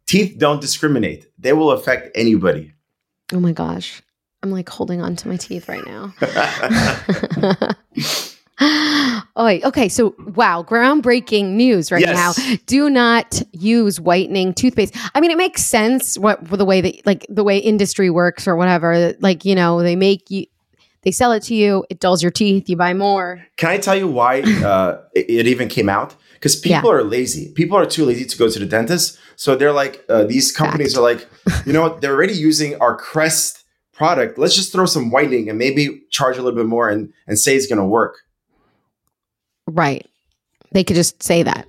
[0.07, 1.27] Teeth don't discriminate.
[1.37, 2.73] They will affect anybody.
[3.33, 4.01] Oh my gosh.
[4.43, 6.13] I'm like holding on to my teeth right now.
[8.59, 9.89] oh, okay.
[9.89, 12.37] So, wow, groundbreaking news right Yes.
[12.37, 12.57] now.
[12.65, 14.95] Do not use whitening toothpaste.
[15.15, 18.55] I mean, it makes sense what the way that like the way industry works or
[18.55, 19.13] whatever.
[19.19, 20.45] Like, you know, they make you
[21.03, 23.45] they sell it to you, it dulls your teeth, you buy more.
[23.55, 26.15] Can I tell you why uh, it, it even came out?
[26.37, 27.51] Because people are lazy.
[27.53, 29.19] People are too lazy to go to the dentist.
[29.35, 31.27] So they're like, uh, these companies are like,
[31.65, 32.01] you know what?
[32.01, 34.37] They're already using our Crest product.
[34.37, 37.55] Let's just throw some whitening and maybe charge a little bit more and, and say
[37.55, 38.19] it's going to work.
[39.65, 40.05] Right.
[40.71, 41.67] They could just say that.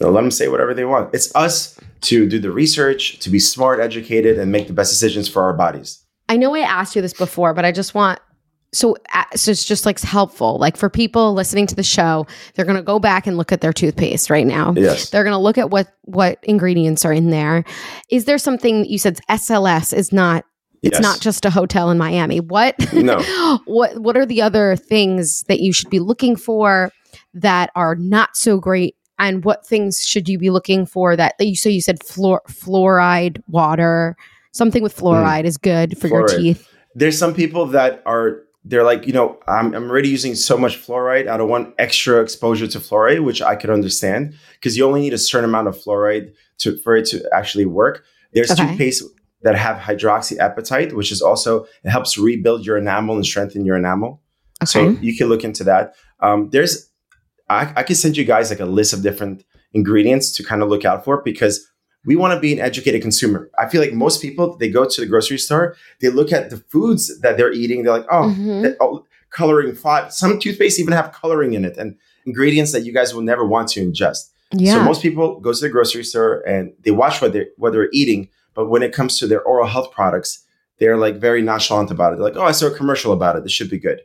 [0.00, 1.14] So let them say whatever they want.
[1.14, 5.28] It's us to do the research, to be smart, educated, and make the best decisions
[5.28, 6.04] for our bodies.
[6.28, 8.18] I know I asked you this before, but I just want
[8.72, 8.96] so
[9.36, 10.58] so it's just like helpful.
[10.58, 13.60] Like for people listening to the show, they're going to go back and look at
[13.60, 14.72] their toothpaste right now.
[14.76, 15.10] Yes.
[15.10, 17.64] They're going to look at what what ingredients are in there.
[18.10, 20.44] Is there something you said SLS is not
[20.82, 21.02] it's Yes.
[21.02, 22.40] not just a hotel in Miami.
[22.40, 23.20] What No.
[23.66, 26.90] what what are the other things that you should be looking for
[27.34, 31.54] that are not so great and what things should you be looking for that, you
[31.54, 34.16] so you said fluor, fluoride water
[34.52, 36.36] something with fluoride is good for your Mm.
[36.36, 40.56] Teeth There's some people that are they're like, you know, I'm, I'm already using so
[40.56, 41.28] much fluoride.
[41.28, 45.12] I don't want extra exposure to fluoride, which I could understand because you only need
[45.12, 48.04] a certain amount of fluoride to for it to actually work.
[48.32, 48.66] There's Okay.
[48.68, 49.02] toothpaste
[49.42, 54.22] that have hydroxyapatite, which is also it helps rebuild your enamel and strengthen your enamel.
[54.62, 54.66] Okay.
[54.70, 55.94] So you can look into that.
[56.20, 56.88] Um, there's,
[57.50, 59.44] I, I can send you guys like a list of different
[59.74, 61.68] ingredients to kind of look out for because
[62.04, 63.48] we want to be an educated consumer.
[63.58, 66.56] I feel like most people they go to the grocery store, they look at the
[66.56, 68.62] foods that they're eating, they're like, oh, Mhm.
[68.62, 70.12] that- oh, coloring five.
[70.12, 73.68] Some toothpaste even have coloring in it and ingredients that you guys will never want
[73.68, 74.28] to ingest.
[74.54, 77.72] yeah So most people go to the grocery store and they watch what they're, what
[77.72, 80.40] they're eating, but when it comes to their oral health products,
[80.78, 82.16] they're like very nonchalant about it.
[82.16, 83.44] They're like, "Oh, I saw a commercial about it.
[83.44, 84.00] This should be good."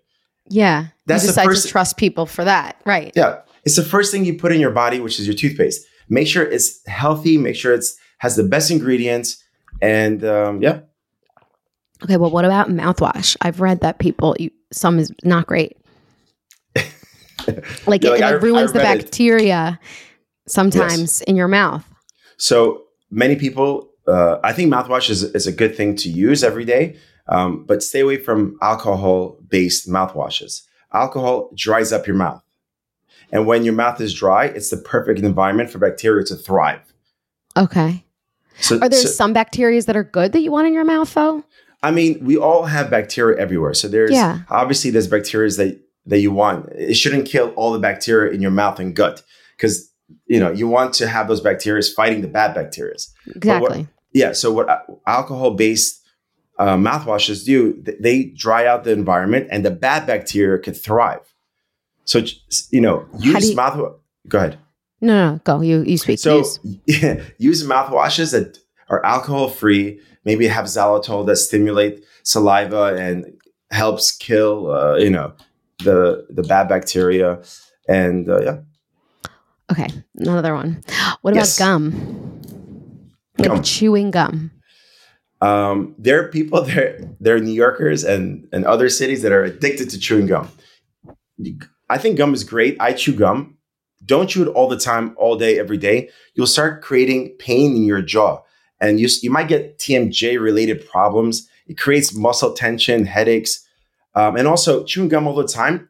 [0.49, 3.83] yeah That's you the decide first- to trust people for that right Yeah, it's the
[3.83, 5.81] first thing you put in your body, which is your toothpaste.
[6.09, 7.37] Make sure it's healthy.
[7.37, 9.43] Make sure it's has the best ingredients,
[9.81, 10.79] and um, yeah,
[12.03, 15.77] okay well what about mouthwash i've read that people you, some is not great
[16.75, 19.03] like it, like, it I- ruins the read it.
[19.03, 19.79] bacteria
[20.47, 21.83] sometimes in your mouth
[22.37, 26.65] So many people, uh, I think mouthwash is, is a good thing to use every
[26.65, 26.95] day,
[27.29, 30.61] um, but stay away from alcohol based mouthwashes.
[30.93, 32.41] Alcohol dries up your mouth.
[33.31, 36.81] And when your mouth is dry, it's the perfect environment for bacteria to thrive.
[37.57, 38.03] okay
[38.59, 41.13] So, are there so- some bacteria that are good that you want in your mouth
[41.13, 41.43] though
[41.83, 43.75] I mean, we all have bacteria everywhere.
[43.75, 44.39] So there's Yeah.
[44.49, 46.69] obviously there's bacteria that that you want.
[46.71, 49.21] It shouldn't kill all the bacteria in your mouth and gut
[49.55, 49.91] because
[50.25, 52.95] you know you want to have those bacteria fighting the bad bacteria.
[53.35, 54.31] exactly Yeah.
[54.33, 54.67] So what
[55.05, 56.01] alcohol based
[56.57, 57.59] uh, mouthwashes do,
[57.99, 61.21] they dry out the environment and the bad bacteria can thrive.
[62.07, 62.17] So
[62.71, 63.95] you know, use you- mouthwash.
[64.27, 64.57] Go ahead.
[65.01, 66.59] no no go you you speak So Use.
[67.49, 68.57] use mouthwashes that
[68.89, 69.99] are alcohol free.
[70.25, 73.17] Maybe have xylitol that stimulate saliva and
[73.71, 75.33] helps kill, uh, you know,
[75.83, 77.39] the the bad bacteria.
[77.87, 78.57] And uh, yeah,
[79.71, 80.81] Okay, another one.
[81.21, 81.59] What about Yes.
[81.59, 81.83] gum?
[83.37, 83.63] Like Gum.
[83.63, 84.51] chewing gum.
[85.41, 89.43] Um, there are people there, there are New Yorkers and, and other cities that are
[89.43, 90.47] addicted to chewing gum.
[91.89, 92.77] I think gum is great.
[92.79, 93.57] I chew gum.
[94.05, 96.09] Don't chew it all the time, all day, every day.
[96.35, 98.41] You'll start creating pain in your jaw,
[98.79, 101.49] and you you might get TMJ related problems.
[101.67, 103.67] It creates muscle tension, headaches,
[104.15, 105.89] um, and also chewing gum all the time.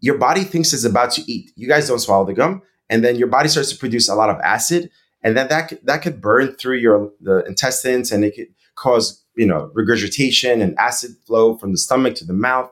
[0.00, 1.52] Your body thinks it's about to eat.
[1.56, 4.30] You guys don't swallow the gum, and then your body starts to produce a lot
[4.30, 4.90] of acid,
[5.22, 9.46] and then that that could burn through your the intestines, and it could cause you
[9.46, 12.70] know regurgitation and acid flow from the stomach to the mouth.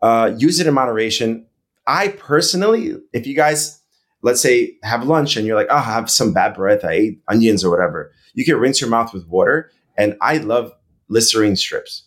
[0.00, 1.46] Uh, use it in moderation.
[1.86, 3.80] I personally, if you guys,
[4.22, 7.22] let's say, have lunch and you're like, oh, I have some bad breath, I ate
[7.28, 9.70] onions or whatever, you can rinse your mouth with water.
[9.98, 10.72] And I love
[11.08, 12.04] Listerine strips.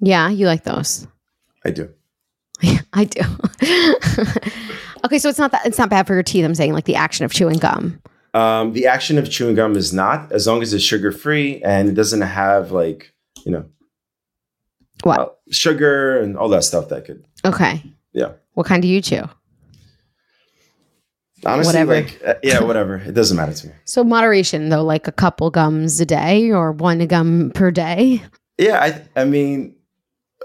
[0.00, 1.06] Yeah, you like those.
[1.64, 1.92] I do.
[2.92, 3.20] I do.
[5.04, 6.44] okay, so it's not that it's not bad for your teeth.
[6.44, 8.00] I'm saying like the action of chewing gum.
[8.32, 11.88] Um, the action of chewing gum is not, as long as it's sugar free and
[11.88, 13.12] it doesn't have like,
[13.44, 13.64] you know,
[15.02, 15.18] What?
[15.20, 17.82] uh, sugar and all that stuff that could, Okay.
[18.12, 18.32] yeah.
[18.54, 19.22] What kind do you chew?
[21.46, 21.94] Honestly, Whatever.
[21.94, 22.96] like, uh, yeah, whatever.
[22.96, 23.72] It doesn't matter to me.
[23.86, 28.22] So moderation though, like a couple gums a day or one gum per day.
[28.58, 29.74] Yeah, I I mean,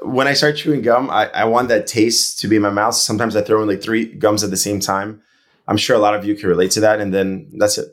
[0.01, 2.95] when I start chewing gum, I, I want that taste to be in my mouth.
[2.95, 5.21] Sometimes I throw in like three gums at the same time.
[5.67, 7.87] I'm sure a lot of you can relate to that, and then that's it.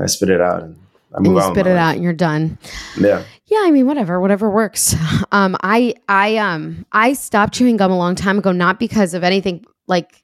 [0.00, 0.76] I spit it out and
[1.12, 1.52] I And move you on.
[1.54, 1.78] spit it life.
[1.80, 2.56] out and you're done.
[2.98, 3.22] Yeah.
[3.48, 4.94] Yeah, I mean whatever, whatever works.
[5.32, 9.24] Um I I um I stopped chewing gum a long time ago not because of
[9.24, 10.22] anything like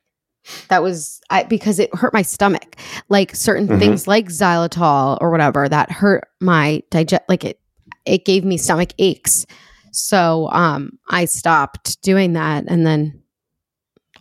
[0.68, 2.76] that was I because it hurt my stomach.
[3.08, 3.78] Like certain Mhm.
[3.78, 7.58] things like xylitol or whatever that hurt my digest like it
[8.06, 9.44] it gave me stomach aches.
[9.90, 13.20] So um I stopped doing that and then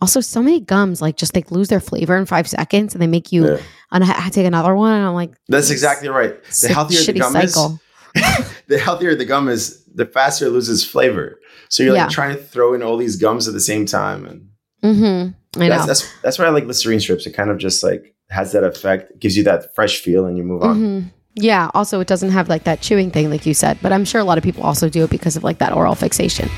[0.00, 3.06] also so many gums like just like lose their flavor in 5 seconds and they
[3.06, 3.58] make you Yeah.
[3.92, 6.34] I take another one and I'm like That's exactly right.
[6.60, 7.74] The healthier the gum cycle.
[7.74, 7.80] is,
[8.66, 11.40] the healthier the gum is, the faster it loses flavor.
[11.68, 12.04] So you're Yeah.
[12.04, 14.48] like trying to throw in all these gums at the same time, and
[14.84, 15.60] mm-hmm.
[15.62, 15.86] I that's know.
[15.86, 17.26] that's that's why I like Listerine strips.
[17.26, 20.44] It kind of just like has that effect, gives you that fresh feel, and you
[20.44, 20.76] move on.
[20.76, 21.10] Mhm.
[21.34, 21.70] Yeah.
[21.74, 24.24] Also, it doesn't have like that chewing thing, like you said, but I'm sure a
[24.24, 26.50] lot of people also do it because of like that oral fixation.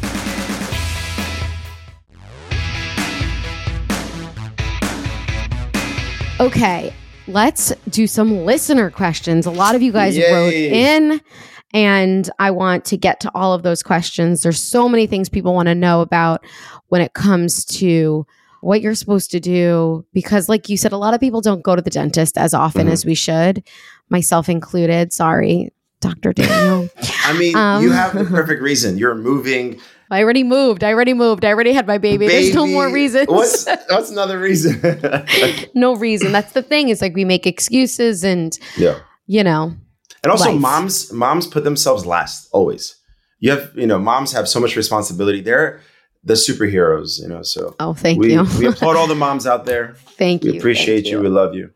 [6.40, 6.92] Okay,
[7.26, 9.46] let's do some listener questions.
[9.46, 11.20] A lot of you guys wrote in,
[11.72, 14.42] and I want to get to all of those questions.
[14.42, 16.44] There's so many things people want to know about
[16.88, 18.26] when it comes to
[18.60, 21.76] what you're supposed to do because like you said a lot of people don't go
[21.76, 22.92] to the dentist as often Mhm.
[22.92, 23.62] as we should
[24.08, 26.88] myself included sorry dr daniel
[27.26, 27.82] I mean, Um.
[27.82, 28.96] you have the perfect reason.
[28.96, 29.78] You're moving.
[30.10, 32.94] I already moved i already moved i already had my baby, there's no more baby.
[32.94, 34.80] reasons What's what's another reason?
[35.74, 38.98] no reason that's the thing It's like we make excuses and yeah.
[39.26, 39.72] you know
[40.22, 40.60] And also life.
[40.60, 42.96] moms moms put themselves last always.
[43.40, 45.42] You have, you know, moms have so much responsibility.
[45.42, 45.80] They're
[46.24, 47.42] the superheroes, you know.
[47.42, 49.94] So oh thank we, you we applaud all the moms out there.
[50.16, 51.20] thank you We appreciate thank you.
[51.20, 51.70] We love you.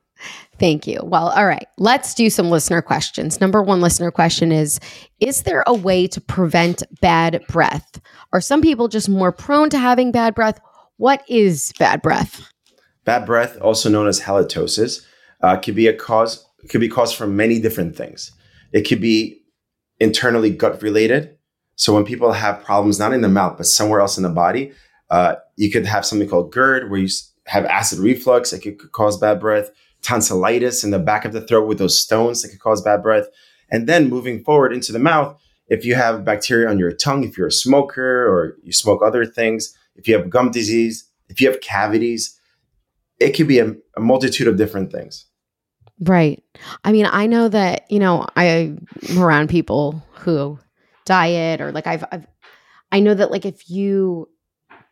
[0.59, 1.01] Thank you.
[1.05, 1.66] Well, all right.
[1.77, 3.40] Let's do some listener questions.
[3.40, 4.81] Number one listener question is
[5.21, 8.01] Is there a way to prevent bad breath?
[8.33, 10.61] Are some people just more prone to having bad breath?
[10.97, 12.51] What is bad breath?
[13.05, 15.07] Bad breath, also known as halitosis,
[15.42, 16.44] uh, could be a cause.
[16.68, 18.33] Could be caused from many different things.
[18.73, 19.40] It could be
[20.01, 21.37] internally gut related.
[21.77, 24.73] So when people have problems not in the mouth but somewhere else in the body,
[25.09, 27.09] uh, you could have something called GERD, where you
[27.47, 28.53] have acid reflux.
[28.53, 29.71] It could cause bad breath.
[30.09, 33.27] Tonsillitis in the back of the throat with those stones that could cause bad breath.
[33.71, 37.37] And then moving forward into the mouth, if you have bacteria on your tongue, if
[37.37, 41.51] you're a smoker or you smoke other things, if you have gum disease, if you
[41.51, 42.40] have cavities,
[43.21, 45.27] it could be a, a multitude of different things.
[46.01, 46.42] Right.
[46.85, 48.87] I mean, I know that, you know, I'm
[49.18, 50.59] around people who
[51.05, 52.27] diet or like I've, I've
[52.92, 54.31] I know that like if you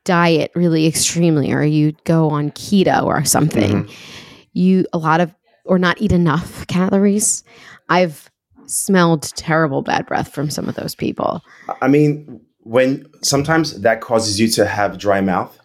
[0.05, 4.26] diet really extremely or you go on keto or something, mm-hmm.
[4.57, 7.42] You a lot of or not eat enough calories.
[7.88, 8.31] I've
[8.66, 11.42] smelled terrible bad breath from some of those people.
[11.83, 15.57] I mean, when sometimes that causes you to have dry mouth,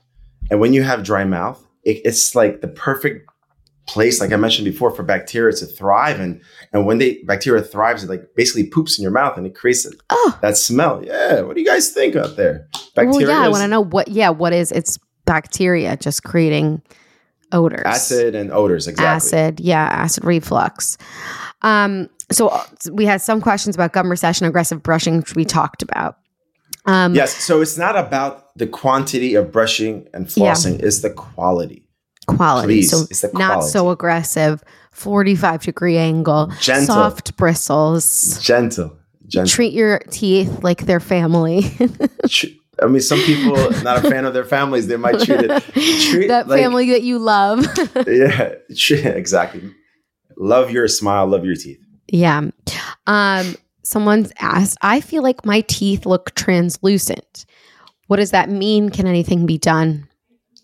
[0.50, 3.28] and when you have dry mouth, it, it's like the perfect
[3.88, 6.20] place, like I mentioned before, for bacteria to thrive.
[6.20, 6.42] And
[6.74, 9.84] and when they bacteria thrives, it like basically poops in your mouth, and it creates
[9.84, 11.04] that- Oh, that smell.
[11.04, 12.68] Yeah, what do you guys think out there?
[12.96, 16.82] well, yeah, I want to know what yeah, what is it's bacteria just creating
[17.52, 17.84] odors.
[17.86, 18.88] acid and odors.
[18.88, 19.06] Exactly.
[19.08, 20.98] acid yeah acid reflux
[21.62, 25.82] um so uh, we had some questions about gum recession aggressive brushing which we talked
[25.82, 26.18] about
[26.86, 27.36] um Yes.
[27.36, 30.54] So it's not about the quantity of brushing and Yeah.
[30.54, 31.86] flossing; it's the quality.
[32.28, 32.68] quality.
[32.68, 36.96] Please, so it's the not so aggressive, 45 degree angle, Gentle.
[36.96, 38.40] soft bristles.
[38.42, 38.98] Gentle,
[39.28, 39.50] gentle.
[39.50, 41.72] Treat your teeth like they're family.
[42.82, 43.54] I mean, some people
[43.84, 44.88] not a fan of their families.
[44.88, 45.64] They might treat it.
[46.12, 47.66] Treat, that like- family that you love.
[48.08, 49.72] Yeah, treat- exactly.
[50.38, 51.28] Love your smile.
[51.28, 51.80] Love your teeth.
[52.08, 52.50] yeah.
[53.08, 57.46] Um, someone's asked, I feel like my teeth look translucent.
[58.08, 58.90] What does that mean?
[58.90, 60.08] Can anything be done?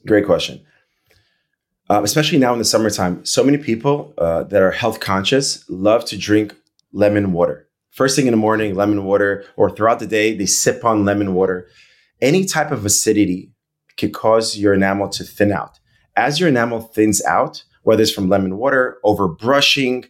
[0.06, 0.64] Great question.
[1.90, 6.04] Um, especially now in the summertime, so many people uh, that are health conscious love
[6.06, 6.54] to drink
[6.92, 7.68] lemon water.
[7.92, 11.34] First thing in the morning, lemon water, or throughout the day, they sip on lemon
[11.34, 11.68] water.
[12.22, 13.52] Any type of acidity
[13.98, 15.80] could cause your enamel to thin out.
[16.16, 20.06] As your enamel thins out, whether it's from lemon water, over brushing,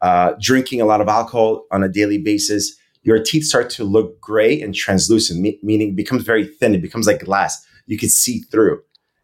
[0.00, 4.20] uh, drinking a lot of alcohol on a daily basis, your teeth start to look
[4.20, 6.74] gray and translucent, me- meaning it becomes very thin.
[6.74, 7.64] It becomes like glass.
[7.86, 8.82] You can see through.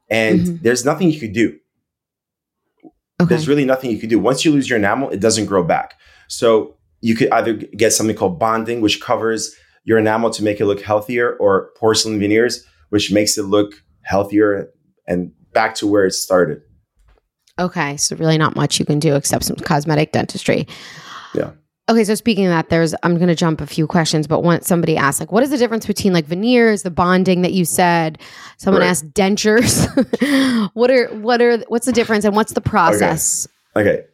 [0.09, 0.63] And Mhm.
[0.63, 1.57] there's nothing you could do.
[3.21, 3.29] Okay.
[3.29, 4.19] There's really nothing you can do.
[4.19, 5.95] Once you lose your enamel, it doesn't grow back.
[6.29, 9.55] So you could either get something called bonding, which covers
[9.85, 13.73] your enamel to make it look healthier, or porcelain veneers, which makes it look
[14.03, 14.69] healthier
[15.07, 16.63] and back to where it started.
[17.59, 20.67] Okay, so really not much you can do except some cosmetic dentistry.
[21.35, 21.51] Yeah.
[21.91, 24.67] Okay, so speaking of that, there's I'm going to jump a few questions, but once
[24.69, 28.19] somebody asked, like, what is the difference between like veneers, the bonding that you said?
[28.59, 28.89] Someone Right.
[28.89, 29.87] asked dentures.
[30.75, 33.55] what are what are what's the difference and what's the process Okay.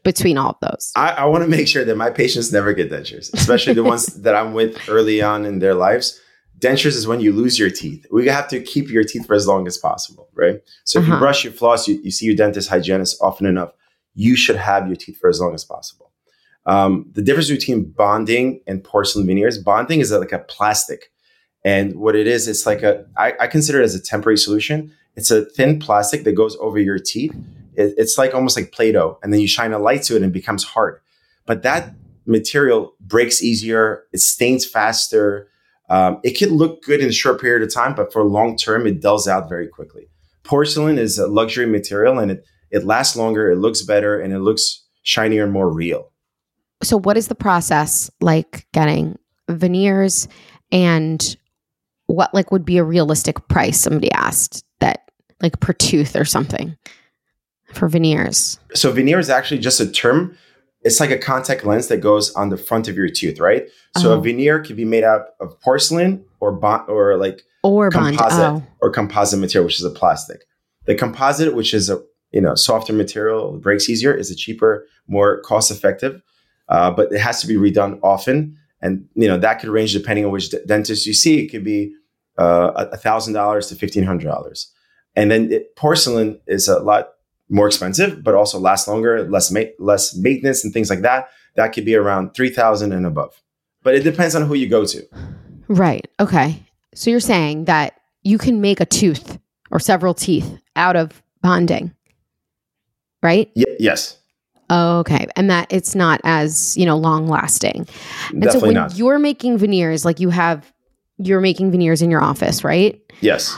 [0.05, 0.93] Between all of those?
[0.97, 4.07] I, I want to make sure that my patients never get dentures, especially the ones
[4.23, 6.21] that I'm with early on in their lives.
[6.59, 8.07] Dentures is when you lose your teeth.
[8.11, 10.61] We have to keep your teeth for as long as possible, right?
[10.85, 11.15] So if Uh-huh.
[11.15, 13.73] you brush, you floss, you, you see your dentist, hygienist often enough,
[14.15, 16.13] you should have your teeth for as long as possible.
[16.65, 21.13] Um, the difference between bonding and porcelain veneers, bonding is like a plastic.
[21.65, 24.93] And what it is, it's like a, I, I consider it as a temporary solution.
[25.15, 27.35] It's a thin plastic that goes over your teeth.
[27.77, 29.19] It, it's like almost like Play Doh.
[29.23, 31.01] And then you shine a light to it and it becomes hard.
[31.47, 31.95] But that
[32.27, 35.49] material breaks easier, it stains faster.
[35.89, 38.87] Um, it can look good in a short period of time, but for long term,
[38.87, 40.09] it dulls out very quickly.
[40.43, 44.41] Porcelain is a luxury material and it, it lasts longer, it looks better, and it
[44.41, 46.11] looks shinier and more real.
[46.83, 49.19] So what is the process like getting
[49.49, 50.29] veneers
[50.73, 51.37] and
[52.07, 53.81] what like would be a realistic price?
[53.81, 55.11] Somebody asked that
[55.41, 56.77] like per tooth or something
[57.77, 58.59] for veneers.
[58.75, 60.37] So veneer is actually just a term.
[60.83, 63.69] It's like a contact lens that goes on the front of your tooth, right?
[63.99, 64.19] So Oh.
[64.19, 68.17] a veneer can be made out of porcelain or bond or like Or bond.
[68.17, 68.63] composite Oh.
[68.81, 70.43] or composite material, which is a plastic.
[70.87, 72.01] The composite, which is a
[72.33, 76.21] you know softer material, breaks easier, is a cheaper, more cost effective,
[76.69, 80.25] uh, but it has to be redone often, and you know that could range depending
[80.25, 81.41] on which d- dentist you see.
[81.45, 81.93] It could be
[82.39, 84.71] uh, a thousand dollars to fifteen hundred dollars,
[85.17, 87.09] and then it, porcelain is a lot
[87.49, 91.29] more expensive, but also lasts longer, less ma- less maintenance and things like that.
[91.55, 93.41] That could be around three thousand and above,
[93.83, 95.07] but it depends on who you go to.
[95.69, 96.07] Right.
[96.21, 96.63] Okay.
[96.95, 99.39] So you're saying that you can make a tooth
[99.71, 101.95] or several teeth out of bonding,
[103.23, 103.51] right?
[103.55, 104.19] Y- yes,
[104.71, 105.27] okay.
[105.37, 107.89] And that it's not as, you know, long lasting.
[108.31, 108.97] And so definitely when not.
[108.97, 110.73] you're making veneers, like you have,
[111.19, 113.01] you're making veneers in your office, right?
[113.21, 113.57] Yes.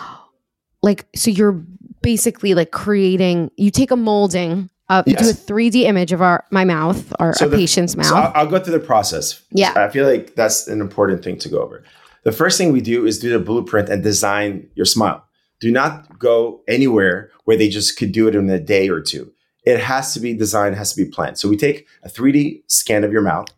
[0.82, 1.64] Like, so you're
[2.03, 6.44] basically like creating, you take a molding of, you do a 3D image of our,
[6.51, 8.07] my mouth or So a the- patient's mouth.
[8.07, 9.42] So I'll, I'll go through the process.
[9.51, 9.72] Yeah.
[9.76, 11.84] I feel like that's an important thing to go over.
[12.24, 15.24] The first thing we do is do the blueprint and design your smile.
[15.61, 19.32] Do not go anywhere where they just could do it in a day or two.
[19.64, 21.38] It has to be designed, has to be planned.
[21.38, 23.49] So we take a 3D scan of your mouth,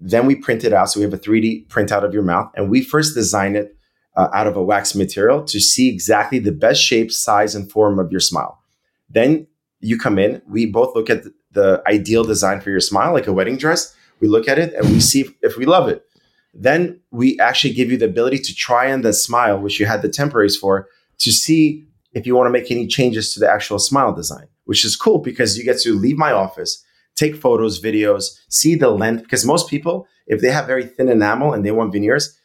[0.00, 0.90] then we print it out.
[0.90, 3.76] So we have a 3D printout of your mouth, and we first design it
[4.16, 7.98] uh, out of a wax material to see exactly the best shape, size, and form
[7.98, 8.60] of your smile.
[9.08, 9.46] Then
[9.80, 13.32] you come in, we both look at the ideal design for your smile, like a
[13.32, 13.94] wedding dress.
[14.20, 16.04] We look at it and we see if, if we love it.
[16.52, 20.02] Then we actually give you the ability to try on the smile, which you had
[20.02, 20.88] the temporaries for,
[21.18, 24.84] to see if you want to make any changes to the actual smile design, which
[24.84, 26.84] is cool because you get to leave my office,
[27.16, 29.24] take photos, videos, see the length.
[29.24, 32.38] Because most people, if they have very thin enamel and they want veneers,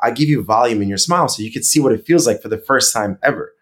[0.00, 2.42] I give you volume in your smile so you can see what it feels like
[2.42, 3.52] for the first time ever.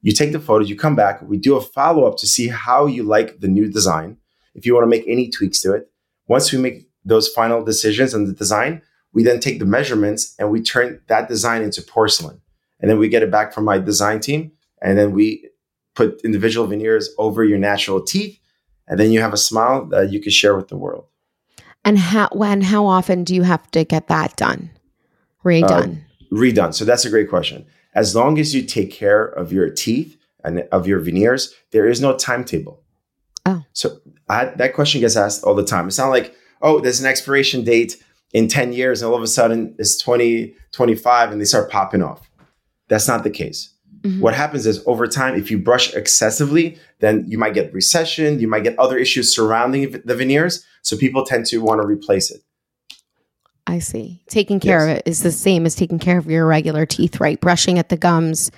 [0.00, 2.86] You take the photos, you come back, we do a follow up to see how
[2.86, 4.16] you like the new design,
[4.54, 5.90] if you want to make any tweaks to it.
[6.28, 10.50] Once we make those final decisions on the design, we then take the measurements and
[10.50, 12.40] we turn that design into porcelain.
[12.80, 14.52] And then we get it back from my design team.
[14.80, 15.48] And then we
[15.94, 18.38] put individual veneers over your natural teeth.
[18.86, 21.06] And then you have a smile that you can share with the world.
[21.84, 24.70] and how, when, how often do you have to get that done?
[25.48, 26.02] Redone.
[26.32, 26.74] redone.
[26.74, 27.66] So that's a great question.
[27.94, 32.00] As long as you take care of your teeth and of your veneers, there is
[32.00, 32.82] no timetable.
[33.46, 33.62] Oh.
[33.72, 35.88] So I, that question gets asked all the time.
[35.88, 37.96] It's not like, oh, there's an expiration date
[38.32, 42.28] in 10 years and all of a sudden it's 2025 and they start popping off.
[42.88, 43.72] That's not the case.
[44.02, 44.20] Mhm.
[44.20, 48.48] What happens is over time, if you brush excessively, then you might get recession, you
[48.48, 50.64] might get other issues surrounding the veneers.
[50.82, 52.42] So people tend to want to replace it.
[53.68, 54.22] I see.
[54.28, 57.38] Taking care of it is the same as taking care of your regular teeth, right?
[57.40, 58.50] Brushing at the gums.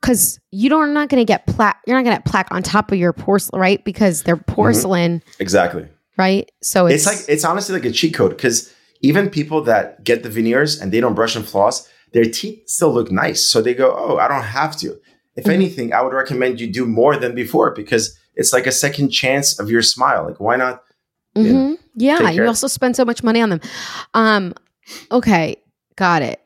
[0.00, 1.78] Cause you don't, are not going to get plaque.
[1.86, 3.84] You're not going to get plaque on top of your porcelain, right?
[3.84, 5.86] Because they're porcelain, Exactly.
[6.16, 6.50] right?
[6.62, 8.72] So It's, it's, like, it's honestly like a cheat code because
[9.02, 12.94] even people that get the veneers and they don't brush and floss, their teeth still
[12.94, 13.44] look nice.
[13.46, 14.98] So they go, oh, I don't have to.
[15.36, 15.52] If Mhm.
[15.52, 19.58] anything, I would recommend you do more than before because it's like a second chance
[19.60, 20.24] of your smile.
[20.26, 20.82] Like, why not?
[21.34, 21.78] You know, Mhm.
[21.96, 22.30] yeah.
[22.30, 23.60] You also spend so much money on them.
[24.14, 24.54] Um,
[25.12, 25.56] okay,
[25.96, 26.40] got it.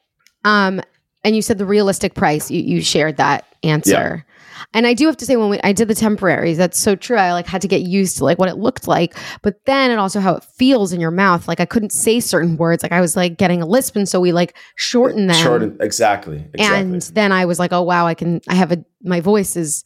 [0.45, 0.80] Um,
[1.24, 2.51] and you said the realistic price.
[2.51, 3.91] You you shared that answer.
[4.26, 4.30] Yeah.
[4.72, 7.16] And I do have to say, when we, I did the temporaries, that's so true.
[7.16, 9.99] I like had to get used to like what it looked like, but then it
[9.99, 11.47] also how it feels in your mouth.
[11.47, 12.82] Like I couldn't say certain words.
[12.82, 15.37] Like I was like getting a lisp, and so we like shortened them.
[15.37, 16.45] Shorten, exactly.
[16.55, 16.78] Exactly.
[16.80, 18.41] And then I was like, oh wow, I can.
[18.49, 19.85] I have a my voice is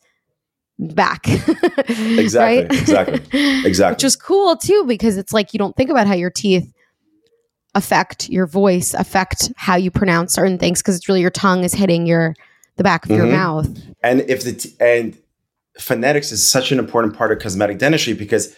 [0.78, 1.26] back.
[2.18, 3.20] Exactly, exactly,
[3.64, 3.94] exactly.
[3.94, 6.70] Which was cool too because it's like you don't think about how your teeth
[7.74, 11.74] affect your voice, affect how you pronounce certain things because it's really your tongue is
[11.74, 12.34] hitting your
[12.76, 13.30] the back of your Mhm.
[13.32, 13.68] mouth.
[14.02, 15.16] and if the t- and
[15.78, 18.54] phonetics is such an important part of cosmetic dentistry because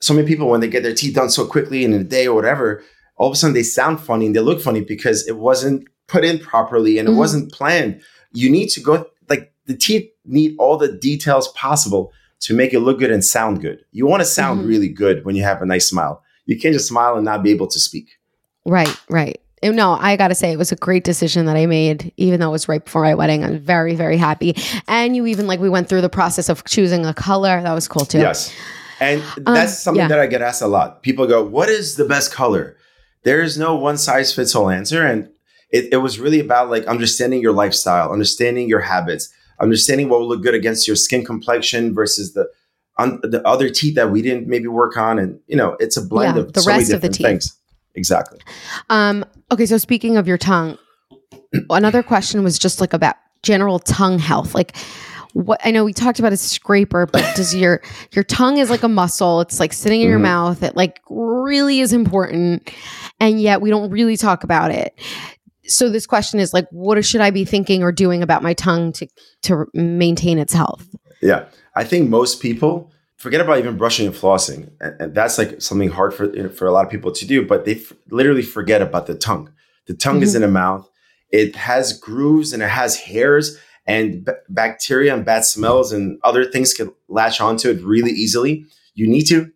[0.00, 2.34] so many people when they get their teeth done so quickly in a day or
[2.34, 2.82] whatever
[3.16, 6.24] all of a sudden they sound funny and they look funny because it wasn't put
[6.24, 7.16] in properly and it Mhm.
[7.16, 8.00] wasn't planned
[8.32, 12.80] you need to go like the teeth need all the details possible to make it
[12.80, 14.68] look good and sound good you want to sound Mhm.
[14.68, 17.50] really good when you have a nice smile you can't just smile and not be
[17.50, 18.08] able to speak
[18.68, 19.40] Right, right.
[19.62, 22.48] No, I got to say it was a great decision that I made, even though
[22.48, 23.44] it was right before my wedding.
[23.44, 24.56] I'm very, very happy.
[24.88, 27.62] And you even like we went through the process of choosing a color.
[27.62, 28.18] That was cool too.
[28.18, 28.52] Yes.
[29.00, 30.08] And that's Um, something yeah.
[30.08, 31.02] that I get asked a lot.
[31.04, 32.76] People go, What is the best color?
[33.22, 35.02] There is no one size fits all answer.
[35.06, 35.28] And
[35.70, 39.28] it, it was really about like understanding your lifestyle, understanding your habits,
[39.60, 42.48] understanding what will look good against your skin complexion versus the
[42.98, 45.18] un, the other teeth that we didn't maybe work on.
[45.18, 47.14] And you know, it's a blend Yeah, of the so many rest of the different
[47.16, 47.26] teeth.
[47.50, 47.58] things.
[47.94, 48.38] Exactly.
[48.90, 50.76] Um, okay, so speaking of your tongue,
[51.70, 54.54] another question was just like about general tongue health.
[54.54, 54.76] Like
[55.32, 57.82] what I know we talked about a scraper, but does your
[58.12, 59.40] your tongue is like a muscle.
[59.42, 60.22] It's like sitting in your Mhm.
[60.22, 60.62] mouth.
[60.62, 62.70] It like really is important.
[63.20, 64.98] And yet we don't really talk about it.
[65.68, 68.92] So this question is like, what should I be thinking or doing about my tongue
[68.92, 69.06] to
[69.42, 70.86] to maintain its health?
[71.22, 71.46] Yeah.
[71.74, 74.70] I think most people forget about even brushing and flossing.
[74.80, 77.26] And, and that's like something hard for, you know, for a lot of people to
[77.26, 79.50] do, but they f- literally forget about the tongue.
[79.86, 80.36] The tongue is mm-hmm.
[80.36, 80.88] in the mouth.
[81.30, 86.44] It has grooves and it has hairs and b- bacteria and bad smells and other
[86.44, 88.66] things can latch onto it really easily.
[88.94, 89.50] You need to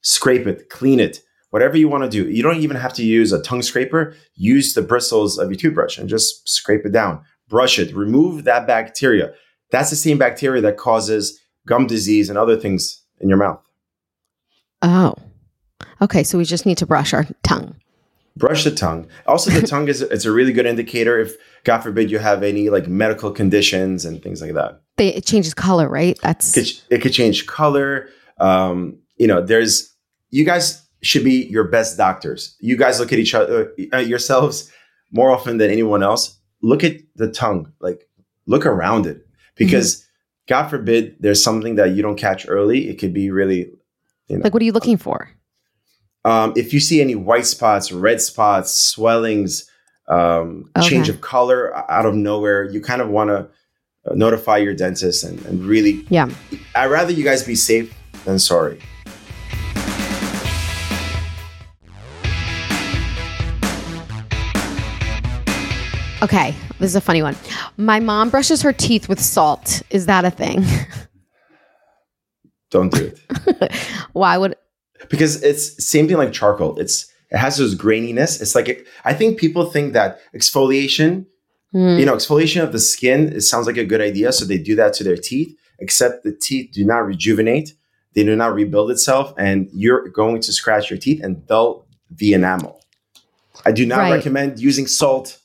[0.00, 1.20] scrape it, clean it,
[1.50, 2.30] whatever you want to do.
[2.30, 4.14] You don't even have to use a tongue scraper.
[4.34, 7.22] Use the bristles of your toothbrush and just scrape it down.
[7.48, 9.32] Brush it, remove that bacteria.
[9.70, 13.60] That's the same bacteria that causes gum disease and other things in your mouth.
[14.82, 15.14] Oh.
[16.00, 17.74] Okay, so we just need to brush our tongue.
[18.36, 19.08] Brush the tongue.
[19.26, 22.70] Also, the tongue is it's a really good indicator if, God forbid, you have any
[22.70, 24.80] like medical conditions and things like that.
[24.96, 26.18] They, it changes color, right?
[26.22, 28.08] That's It could, it could change color.
[28.38, 29.92] Um, you know, there's
[30.30, 32.56] you guys should be your best doctors.
[32.60, 34.70] You guys look at each other uh, yourselves
[35.12, 36.38] more often than anyone else.
[36.62, 38.08] Look at the tongue, like
[38.46, 40.06] look around it, because
[40.48, 42.88] God forbid there's something that you don't catch early.
[42.88, 43.70] It could be really,
[44.28, 45.30] you know, like what are you looking for?
[46.24, 49.70] Um, if you see any white spots, red spots, swellings,
[50.08, 53.48] um, change of color out of nowhere, you kind of want to
[54.14, 56.04] notify your dentist and, and really.
[56.08, 56.28] Yeah.
[56.74, 57.94] I'd rather you guys be safe
[58.24, 58.80] than sorry.
[66.22, 67.36] Okay, this is a funny one.
[67.76, 69.82] My mom brushes her teeth with salt.
[69.90, 70.64] Is that a thing?
[72.70, 73.12] Don't do
[73.50, 73.72] it
[74.12, 74.54] Why would
[75.08, 76.78] because it's same thing like charcoal.
[76.78, 78.42] It's it has this graininess.
[78.42, 81.26] It's like I think people think that exfoliation,
[81.72, 81.98] Hmm.
[81.98, 83.30] you know, exfoliation of the skin.
[83.32, 85.54] It sounds like a good idea, so they do that to their teeth.
[85.78, 87.74] Except the teeth do not rejuvenate.
[88.14, 92.32] They do not rebuild itself, and you're going to scratch your teeth and dull the
[92.32, 92.80] enamel.
[93.66, 94.12] I do not Right.
[94.12, 95.38] recommend using salt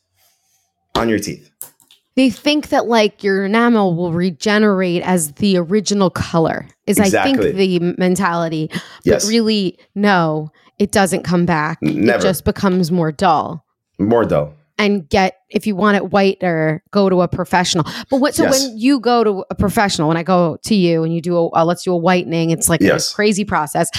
[0.95, 1.49] on your teeth.
[2.15, 6.67] they think that like your enamel will regenerate as the original color?
[6.85, 8.69] Is I think the mentality,
[9.03, 9.23] Yes.
[9.25, 11.79] but really no, it doesn't come back.
[11.81, 12.19] Never.
[12.19, 13.65] It just becomes more dull.
[13.99, 14.53] More dull.
[14.79, 17.85] and get if you want it white or go to a professional.
[18.09, 18.65] But what so Yes.
[18.67, 21.49] when you go to a professional, when I go to you and you do a
[21.49, 23.11] uh, let's do a whitening, it's like Yes.
[23.11, 23.89] a crazy process.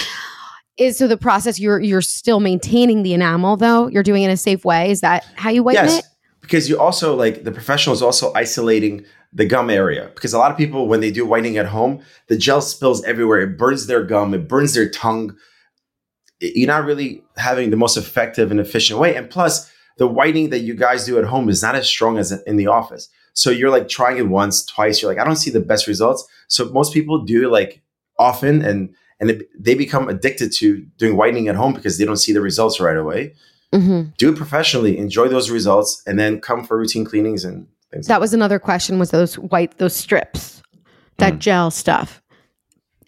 [0.77, 3.87] Is so the process you're you're still maintaining the enamel though?
[3.87, 4.91] You're doing it in a safe way.
[4.91, 6.05] Is that how you whiten yes, it?
[6.45, 10.51] Because you also like the professional is also isolating the gum area because a lot
[10.51, 13.41] of people when they do whitening at home, the gel spills everywhere.
[13.41, 14.33] It burns their gum.
[14.35, 15.35] It burns their tongue.
[16.39, 19.15] You're not really having the most effective and efficient way.
[19.15, 22.31] And plus, the whitening that you guys do at home is not as strong as
[22.31, 23.09] in the office.
[23.33, 25.01] So you're like trying it once, twice.
[25.01, 26.27] You're like, I don't see the best results.
[26.47, 27.81] So most people do like
[28.19, 32.33] often, and and they become addicted to doing whitening at home because they don't see
[32.33, 33.33] the results right away
[33.73, 34.09] Mm-hmm.
[34.17, 38.07] do it professionally, enjoy those results, and then come for routine cleanings and things.
[38.07, 38.99] That was another question.
[38.99, 40.61] Was those white those strips,
[41.17, 41.39] that Mm.
[41.39, 42.21] gel stuff?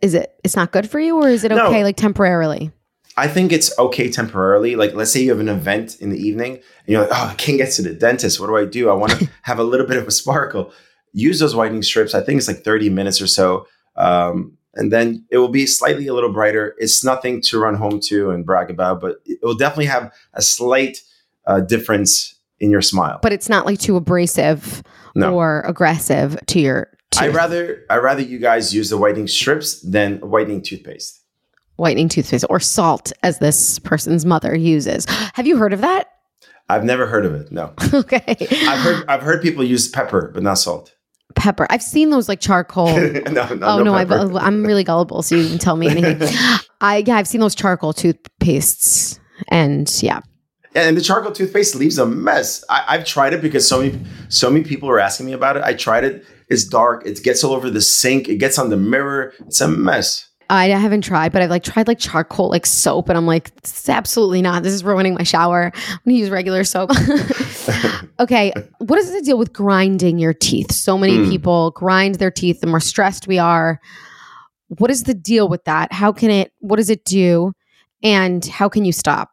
[0.01, 1.67] Is it it's not good for you, or is it No.
[1.67, 2.71] okay like temporarily?
[3.15, 4.75] I think it's okay temporarily.
[4.75, 7.33] Like, let's say you have an event in the evening, and you're like, "Oh, I
[7.35, 8.39] can't get to the dentist.
[8.39, 8.89] What do I do?
[8.89, 10.71] I want to have a little bit of a sparkle."
[11.13, 12.13] Use those whitening strips.
[12.13, 16.07] I think it's like 30 minutes or so, um, and then it will be slightly
[16.07, 16.75] a little brighter.
[16.77, 20.41] It's nothing to run home to and brag about, but it will definitely have a
[20.41, 20.99] slight
[21.45, 23.19] uh, difference in your smile.
[23.21, 24.83] But it's not like too abrasive
[25.15, 25.33] No.
[25.35, 27.21] or aggressive to your teeth.
[27.23, 31.21] I rather I rather you guys use the whitening strips than whitening toothpaste.
[31.75, 35.05] whitening toothpaste or salt, as this person's mother uses.
[35.35, 36.07] Have you heard of that?
[36.69, 37.49] I've never heard of it.
[37.51, 38.35] No, okay,
[38.67, 40.93] I've heard I've heard people use pepper, but not salt.
[41.37, 41.67] Pepper.
[41.69, 42.87] I've seen those like charcoal.
[42.99, 44.33] no, no, oh no, I've, pepper.
[44.33, 46.35] Uh, I'm really gullible, so you can tell me anything.
[46.81, 49.19] I yeah, I've seen those charcoal toothpastes,
[49.49, 50.21] and yeah,
[50.75, 52.63] and the charcoal toothpaste leaves a mess.
[52.69, 55.63] I, I've tried it because so many so many people are asking me about it.
[55.63, 56.25] I tried it.
[56.49, 57.05] It's dark.
[57.05, 58.29] It gets all over the sink.
[58.29, 59.33] It gets on the mirror.
[59.39, 60.26] It's a mess.
[60.49, 63.79] I haven't tried, but I've like tried like charcoal like soap, and I'm like, this
[63.83, 64.63] is absolutely not.
[64.63, 65.71] This is ruining my shower.
[65.75, 66.91] I'm gonna use regular soap.
[68.19, 70.71] okay, what is the deal with grinding your teeth?
[70.71, 71.29] So many Mm.
[71.29, 72.61] people grind their teeth.
[72.61, 73.79] The more stressed we are,
[74.69, 75.91] what is the deal with that?
[75.91, 76.51] How can it?
[76.59, 77.53] What does it do?
[78.03, 79.31] And how can you stop?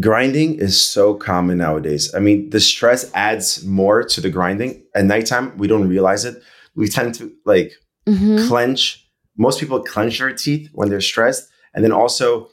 [0.00, 2.12] Grinding is so common nowadays.
[2.14, 4.82] I mean, the stress adds more to the grinding.
[4.94, 6.42] At nighttime, we don't realize it.
[6.74, 7.72] We tend to like
[8.08, 8.48] Mhm.
[8.48, 9.03] clench.
[9.36, 11.48] Most people clench their teeth when they're stressed.
[11.74, 12.48] And then also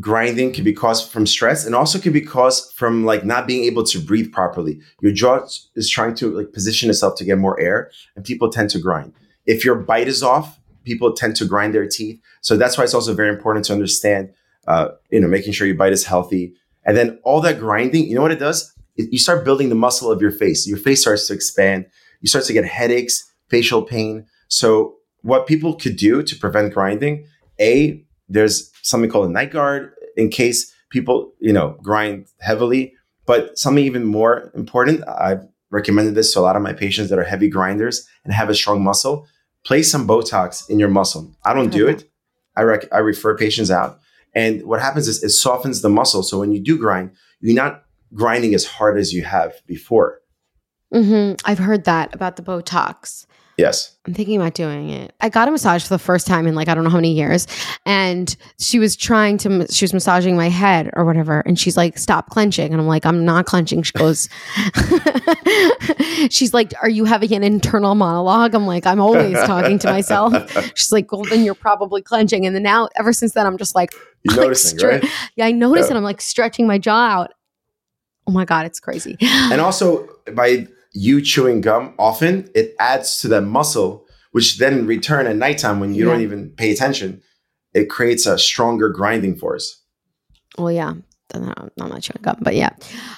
[0.00, 3.64] grinding can be caused from stress and also can be caused from like not being
[3.64, 4.80] able to breathe properly.
[5.00, 5.46] Your jaw
[5.76, 9.12] is trying to like position itself to get more air and people tend to grind.
[9.46, 12.20] If your bite is off, people tend to grind their teeth.
[12.40, 14.32] So that's why it's also very important to understand,
[14.66, 16.54] uh, you know, making sure your bite is healthy.
[16.84, 18.74] And then all that grinding, you know what it does?
[18.96, 20.66] It, you start building the muscle of your face.
[20.66, 21.86] Your face starts to expand.
[22.20, 24.26] You start to get headaches, facial pain.
[24.48, 27.26] So what people could do to prevent grinding,
[27.58, 32.92] A, there's something called a night guard in case people, you know, grind heavily.
[33.26, 37.18] But something even more important, I've recommended this to a lot of my patients that
[37.18, 39.26] are heavy grinders and have a strong muscle.
[39.64, 41.34] Place some Botox in your muscle.
[41.42, 42.04] I don't do it.
[42.54, 43.98] I rec- I refer patients out.
[44.34, 46.22] And what happens is it softens the muscle.
[46.22, 50.20] So when you do grind, you're not grinding as hard as you have before.
[50.92, 51.40] Mhm.
[51.46, 53.24] I've heard that about the Botox.
[53.56, 53.96] Yes.
[54.06, 55.14] I'm thinking about doing it.
[55.20, 57.12] I got a massage for the first time in like I don't know how many
[57.12, 57.46] years,
[57.86, 59.66] and she was trying to.
[59.70, 63.06] She was massaging my head or whatever, and she's like, "Stop clenching," and I'm like,
[63.06, 64.28] "I'm not clenching." She goes,
[66.30, 70.32] "She's like, are you having an internal monologue?" I'm like, "I'm always talking to myself."
[70.76, 73.74] She's like, "Well, then you're probably clenching." And then now, ever since then, I'm just
[73.74, 73.90] like,
[74.22, 75.04] You're like, noticing, right?
[75.36, 75.94] Yeah, I notice Yeah.
[75.94, 75.96] it.
[75.98, 77.32] I'm like stretching my jaw out.
[78.26, 79.16] Oh my god, it's crazy.
[79.20, 85.26] And also by you chewing gum often, it adds to that muscle, which then return
[85.26, 87.20] at nighttime when you don't even pay attention,
[87.74, 89.82] it creates a stronger grinding force.
[90.56, 90.94] Well, yeah.
[91.32, 92.70] I'm not chewing gum, but yeah.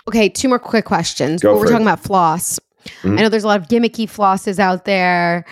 [0.09, 1.45] Okay, two more quick questions.
[1.45, 2.59] Well, we're for talking about floss.
[3.03, 3.19] Mhm.
[3.19, 5.45] I know there's a lot of gimmicky flosses out there.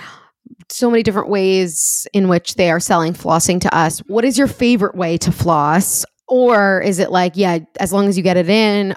[0.70, 3.99] So many different ways in which they are selling flossing to us.
[4.07, 6.07] What is your favorite way to floss?
[6.27, 8.95] Or is it like, yeah, as long as you get it in,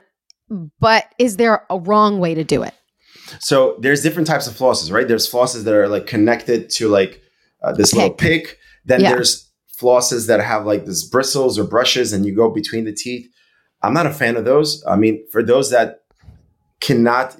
[0.80, 2.74] but is there a wrong way to do it?
[3.40, 5.08] So there's different types of flosses, right?
[5.08, 7.22] There's flosses that are like connected to like
[7.62, 8.58] uh, this little pick.
[8.86, 9.12] Then Yeah.
[9.16, 9.50] there's
[9.80, 13.30] flosses that have like this bristles or brushes and you go between the teeth.
[13.84, 14.84] I'm not a fan of those.
[14.88, 16.02] I mean, for those that
[16.82, 17.38] cannot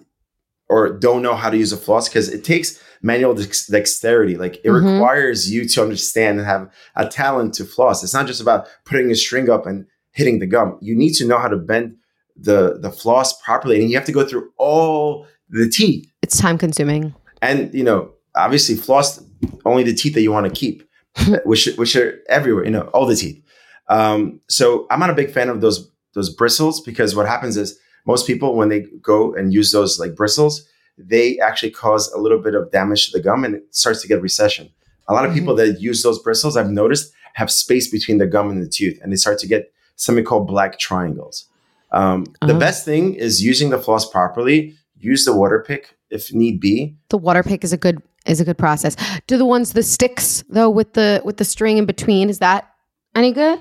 [0.70, 4.36] or don't know how to use a floss, because it takes manual dex- dexterity.
[4.36, 4.94] Like it Mhm.
[4.96, 8.04] requires you to understand and have a talent to floss.
[8.04, 10.78] It's not just about putting a string up and hitting the gum.
[10.82, 11.96] You need to know how to bend
[12.36, 16.10] the the floss properly, and you have to go through all the teeth.
[16.22, 17.14] It's time consuming.
[17.42, 19.22] And you know, obviously, floss
[19.66, 20.84] only the teeth that you want to keep,
[21.46, 22.66] which which are everywhere.
[22.66, 23.42] You know, all the teeth.
[23.90, 27.78] Um, so I'm not a big fan of those those bristles because what happens is
[28.06, 30.66] most people when they go and use those like bristles,
[30.98, 34.08] they actually cause a little bit of damage to the gum and it starts to
[34.08, 34.70] get recession.
[35.08, 35.74] A lot of people Mm-hmm.
[35.74, 39.12] that use those bristles, I've noticed, have space between the gum and the tooth, and
[39.12, 41.46] they start to get something called black triangles.
[41.92, 42.60] Um, the Oh.
[42.60, 44.76] best thing is using the floss properly.
[45.00, 46.96] Use the water pick if need be.
[47.10, 48.96] The water pick is a good is a good process.
[49.28, 52.70] Do the ones the sticks though with the with the string in between is that
[53.16, 53.60] any good?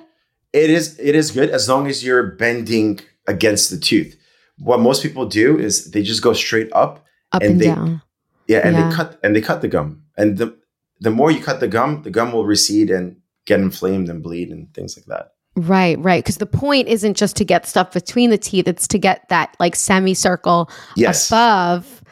[0.52, 4.16] It is it is good as long as you're bending against the tooth.
[4.58, 8.02] What most people do is they just go straight up Up And and, they- down.
[8.48, 8.88] Yeah, and Yeah.
[8.88, 10.02] they cut and they cut the gum.
[10.16, 10.56] And the
[11.00, 14.50] the more you cut the gum, the gum will recede and get inflamed and bleed
[14.50, 15.32] and things like that.
[15.56, 16.22] Right, right.
[16.22, 19.56] Because the point isn't just to get stuff between the teeth; it's to get that
[19.58, 21.28] like semicircle Yes.
[21.30, 22.02] above.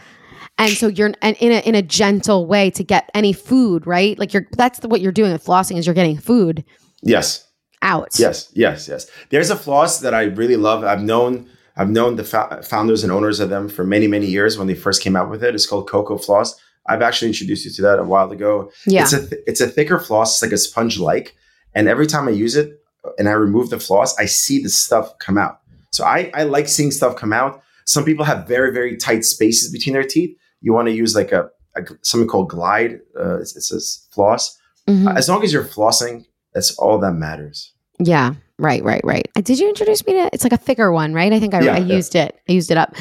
[0.57, 4.19] And so you're and in a in a gentle way to get any food, right?
[4.19, 6.65] Like you're that's the, what you're doing with flossing is you're getting food
[7.03, 7.47] Yes.
[7.83, 8.19] out.
[8.19, 8.51] Yes.
[8.55, 8.89] Yes.
[8.89, 9.11] Yes.
[9.31, 10.83] There's a floss that I really love.
[10.85, 14.57] I've known I've known the fo- founders and owners of them for many many years
[14.57, 15.55] when they first came out with it.
[15.55, 16.53] It's called Cocofloss.
[16.87, 18.71] I've actually introduced you to that a while ago.
[18.87, 19.03] Yeah.
[19.03, 21.35] It's a th- it's a thicker floss, it's like a sponge like,
[21.75, 22.81] and every time I use it
[23.19, 25.59] and I remove the floss, I see the stuff come out.
[25.91, 27.63] So I I like seeing stuff come out.
[27.87, 30.37] Some people have very very tight spaces between their teeth.
[30.61, 33.01] You want to use like a, a something called glide.
[33.19, 33.81] Uh, it's, it's a
[34.15, 34.59] floss.
[34.89, 35.17] Mhm.
[35.17, 37.73] As long as you're flossing, that's all that matters.
[37.99, 38.35] Yeah.
[38.59, 39.29] Right, right, right.
[39.37, 41.33] Uh, Did you introduce me to it's like a thicker one, right?
[41.33, 41.97] I think I, Yeah, I yeah.
[41.97, 42.39] used it.
[42.49, 42.95] I used it up.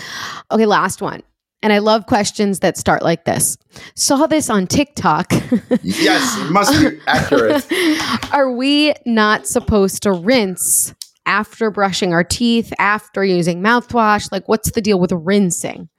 [0.52, 1.22] Okay, last one.
[1.64, 3.58] And I love questions that start like this.
[3.96, 5.32] Saw this on TikTok.
[5.82, 7.66] Yes, must be accurate.
[8.34, 10.94] Are we not supposed to rinse
[11.26, 14.32] after brushing our teeth, after using mouthwash?
[14.32, 15.90] Like, what's the deal with rinsing?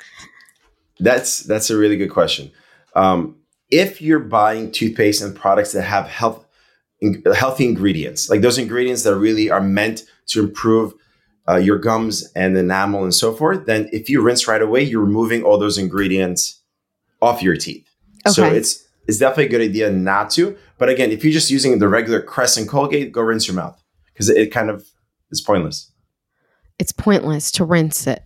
[1.01, 2.51] That's that's a really good question.
[2.95, 3.37] Um,
[3.71, 6.47] if you're buying toothpaste and products that have health
[7.01, 10.95] in, healthy ingredients, like those ingredients that really are meant to improve
[11.49, 15.05] uh, your gums and enamel and so forth, then if you rinse right away, you're
[15.05, 16.63] removing all those ingredients
[17.21, 17.89] off your teeth.
[18.27, 18.33] Okay.
[18.33, 20.57] So it's it's definitely a good idea not to.
[20.79, 23.81] But again, if you're just using the regular Crest and Colgate, go rinse your mouth
[24.13, 24.87] because it, it kind of
[25.31, 25.91] is pointless.
[26.79, 28.23] It's pointless to rinse it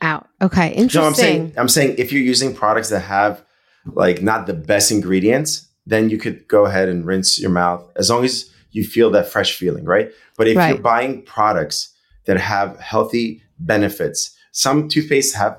[0.00, 0.28] out.
[0.42, 1.00] Okay, interesting.
[1.00, 3.42] No, I'm saying I'm saying if you're using products that have
[3.86, 8.10] like not the best ingredients, then you could go ahead and rinse your mouth as
[8.10, 10.12] long as you feel that fresh feeling, right?
[10.36, 10.68] But if Right.
[10.68, 11.92] you're buying products
[12.30, 15.58] that have healthy benefits, some toothpaste have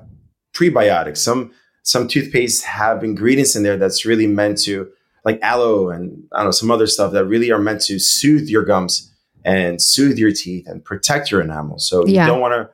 [0.54, 1.52] prebiotics, some
[1.84, 4.88] some toothpaste have ingredients in there that's really meant to
[5.26, 8.48] like aloe and I don't know some other stuff that really are meant to soothe
[8.48, 9.12] your gums
[9.44, 11.80] and soothe your teeth and protect your enamel.
[11.80, 12.24] So Yeah.
[12.24, 12.70] you don't want to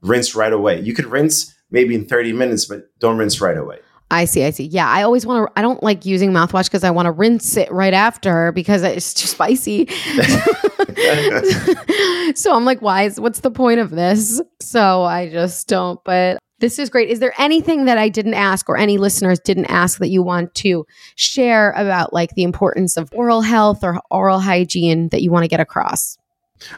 [0.00, 0.80] rinse right away.
[0.80, 3.78] You could rinse maybe in 30 minutes, but don't rinse right away.
[4.12, 4.44] I see.
[4.44, 4.64] I see.
[4.64, 5.58] Yeah, I always want to.
[5.58, 9.14] I don't like using mouthwash because I want to rinse it right after because it's
[9.14, 9.86] too spicy.
[12.34, 14.42] so I'm like, why is what's the point of this?
[14.60, 15.98] So I just don't.
[16.04, 17.08] But this is great.
[17.08, 20.54] Is there anything that I didn't ask or any listeners didn't ask that you want
[20.56, 20.84] to
[21.16, 25.48] share about like the importance of oral health or oral hygiene that you want to
[25.48, 26.18] get across?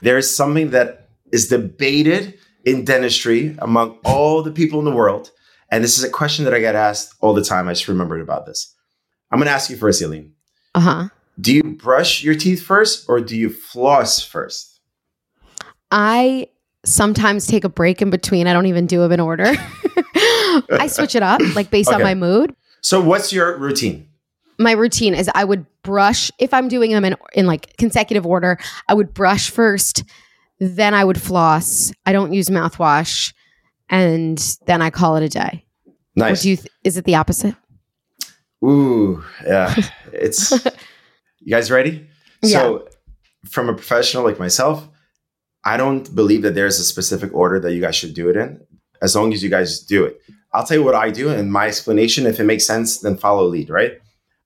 [0.02, 5.32] There's something that is debated in dentistry among all the people in the world.
[5.70, 7.68] And this is a question that I get asked all the time.
[7.68, 8.74] I just remembered about this.
[9.30, 10.32] I'm going to ask you first, Aleen.
[10.74, 11.08] Uh huh.
[11.40, 14.80] Do you brush your teeth first or do you floss first?
[15.90, 16.48] I
[16.84, 18.46] sometimes take a break in between.
[18.46, 19.46] I don't even do them in order.
[20.70, 22.54] I switch it up, like based on my mood.
[22.80, 24.08] So, what's your routine?
[24.58, 28.58] My routine is I would brush if I'm doing them in in like consecutive order.
[28.88, 30.04] I would brush first,
[30.60, 31.92] then I would floss.
[32.06, 33.32] I don't use mouthwash,
[33.88, 35.64] and then I call it a day.
[35.86, 36.42] Or Nice.
[36.42, 36.56] do you?
[36.56, 37.54] Th- is it the opposite?
[38.64, 39.74] Ooh, yeah.
[40.12, 40.50] It's
[41.40, 42.08] you guys ready?
[42.42, 42.88] So,
[43.48, 44.86] from a professional like myself,
[45.64, 48.60] I don't believe that there's a specific order that you guys should do it in,
[49.02, 50.20] as long as you guys do it.
[50.52, 52.26] I'll tell you what I do and my explanation.
[52.26, 53.92] If it makes sense, then follow lead, right?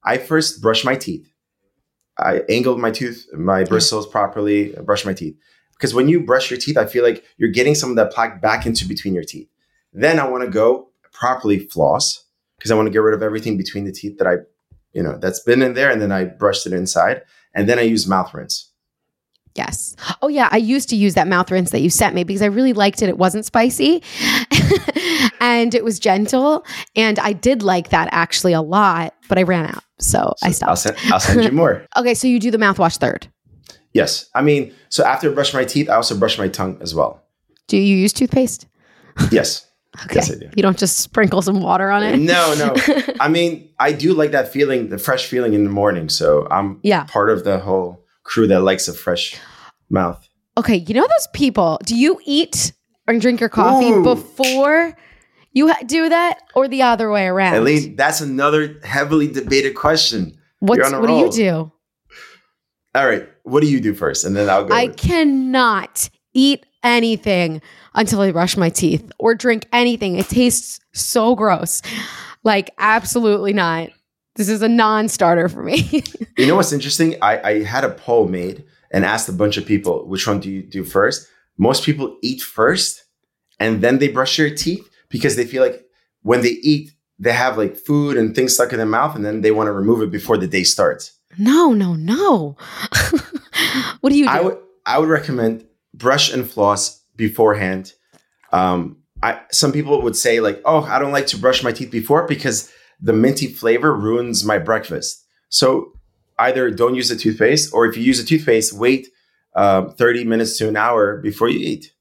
[0.04, 1.28] I first brush my teeth.
[2.18, 5.36] I angled my tooth, my bristles properly, brush my teeth.
[5.78, 8.42] Because when you brush your teeth, I feel like you're getting some of that plaque
[8.42, 9.48] back into between your teeth.
[9.92, 12.24] Then I want to go properly floss
[12.58, 14.38] because I want to get rid of everything between the teeth that I,
[14.92, 15.90] you know, that's been in there.
[15.90, 17.22] And then I brushed it inside.
[17.54, 18.70] And then I use mouth rinse.
[19.54, 19.96] Yes.
[20.22, 22.46] Oh yeah, I used to use that mouth rinse that you sent me because I
[22.46, 23.08] really liked it.
[23.08, 24.02] It wasn't spicy
[25.40, 26.64] and it was gentle
[26.94, 29.82] and I did like that actually a lot, but I ran out.
[29.98, 30.78] So, I I'll stopped.
[30.78, 31.84] send, I'll send you more.
[31.96, 33.26] Okay, so you do the mouthwash third.
[33.92, 34.28] Yes.
[34.34, 37.22] I mean, so after I brush my teeth, I also brush my tongue as well.
[37.66, 38.66] Do you use toothpaste?
[39.32, 39.66] Yes.
[40.04, 40.16] Okay.
[40.16, 40.48] Yes, I do.
[40.54, 42.18] You don't just sprinkle some water on it?
[42.18, 42.74] No, no.
[43.20, 46.08] I mean, I do like that feeling, the fresh feeling in the morning.
[46.08, 47.02] So I'm Yeah.
[47.04, 49.36] part of the whole crew that likes a fresh
[49.90, 50.24] mouth.
[50.56, 52.72] Okay, you know those people, do you eat
[53.08, 54.04] and drink your coffee Ooh.
[54.04, 54.94] before
[55.52, 57.54] you ha- do that, or the other way around?
[57.54, 60.38] At least that's another heavily debated question.
[60.60, 61.72] What's, You're on a what do you do?
[62.94, 63.28] All right.
[63.48, 64.24] What do you do first?
[64.24, 64.74] And then I'll go.
[64.74, 67.60] I cannot eat anything
[67.94, 70.16] until I brush my teeth or drink anything.
[70.16, 71.82] It tastes so gross.
[72.44, 73.90] Like, absolutely not.
[74.36, 76.02] This is a non starter for me.
[76.38, 77.16] You know what's interesting?
[77.20, 80.48] I, I had a poll made and asked a bunch of people, which one do
[80.48, 81.26] you do first?
[81.58, 83.02] Most people eat first
[83.58, 85.84] and then they brush their teeth because they feel like
[86.22, 89.40] when they eat, they have like food and things stuck in their mouth and then
[89.40, 91.17] they want to remove it before the day starts.
[91.36, 92.56] No, no, no.
[94.00, 94.30] what do you do?
[94.30, 97.92] I would I would recommend brush and floss beforehand.
[98.52, 101.90] Um, I some people would say like, oh, I don't like to brush my teeth
[101.90, 105.24] before because the minty flavor ruins my breakfast.
[105.48, 105.92] So
[106.38, 109.08] either don't use the toothpaste, or if you use a toothpaste, wait
[109.54, 111.92] um, thirty minutes to an hour before you eat.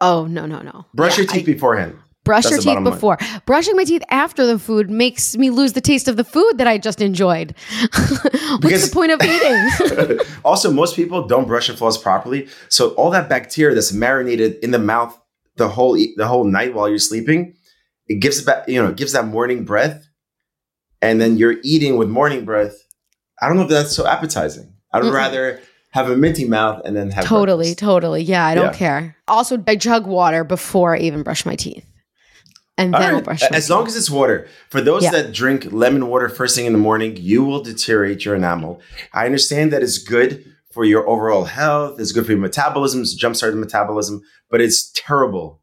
[0.00, 0.86] oh, no, no, no.
[0.94, 1.98] Brush Yeah, your teeth I- beforehand.
[2.24, 2.84] Brush That's your teeth line.
[2.84, 3.18] before.
[3.46, 6.66] Brushing my teeth after the food makes me lose the taste of the food that
[6.66, 7.54] I just enjoyed.
[7.80, 10.18] What's Because- the point of eating?
[10.44, 14.70] also, most people don't brush and floss properly, so all that bacteria that's marinated in
[14.70, 15.18] the mouth
[15.56, 17.54] the whole the whole night while you're sleeping,
[18.08, 20.04] it gives back you know gives that morning breath,
[21.00, 22.74] and then you're eating with morning breath.
[23.40, 24.72] I don't know if that's so appetizing.
[24.92, 25.12] I'd Mm-mm.
[25.12, 25.60] rather
[25.90, 27.78] have a minty mouth and then have totally, breakfast.
[27.78, 28.22] totally.
[28.22, 28.78] Yeah, I don't Yeah.
[28.78, 29.16] care.
[29.28, 31.84] Also, I chug water before I even brush my teeth.
[32.76, 33.24] And then right.
[33.24, 34.48] brush my As long as it's water.
[34.68, 35.12] For those Yeah.
[35.12, 38.80] that drink lemon water first thing in the morning, you will deteriorate your enamel.
[39.12, 43.16] I understand that it's good for your overall health, it's good for your metabolism, it's
[43.16, 45.60] jumpstart the metabolism, but it's terrible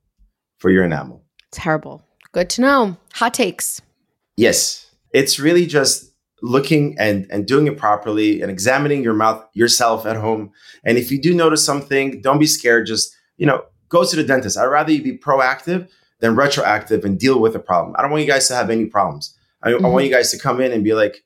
[0.57, 1.25] for your enamel.
[1.51, 2.01] Terrible.
[2.31, 2.97] Good to know.
[3.15, 3.81] Hot takes.
[4.37, 4.89] Yes.
[5.13, 10.15] It's really just looking and, and doing it properly and examining your mouth yourself at
[10.15, 10.51] home.
[10.85, 12.87] And if you do notice something, don't be scared.
[12.87, 14.57] Just, you know, go to the dentist.
[14.57, 15.89] I'd rather you be proactive
[16.21, 17.95] than retroactive and deal with the problem.
[17.97, 19.35] I don't want you guys to have any problems.
[19.63, 19.99] I, I want mm-hmm.
[20.05, 21.23] you guys to come in and be like,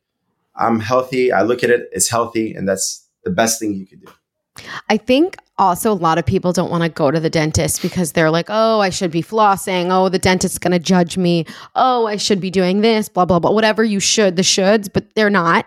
[0.56, 1.32] I'm healthy.
[1.32, 2.54] I look at it, it's healthy.
[2.54, 4.12] And that's the best thing you could do.
[4.90, 8.14] I think also a lot of people don't want to go to the dentist because
[8.14, 9.90] they're like, oh, I should be flossing.
[9.92, 11.46] Oh, the dentist's going to judge me.
[11.76, 13.52] Oh, I should be doing this, blah, blah, blah.
[13.52, 15.66] Whatever you should, the shoulds, but they're not.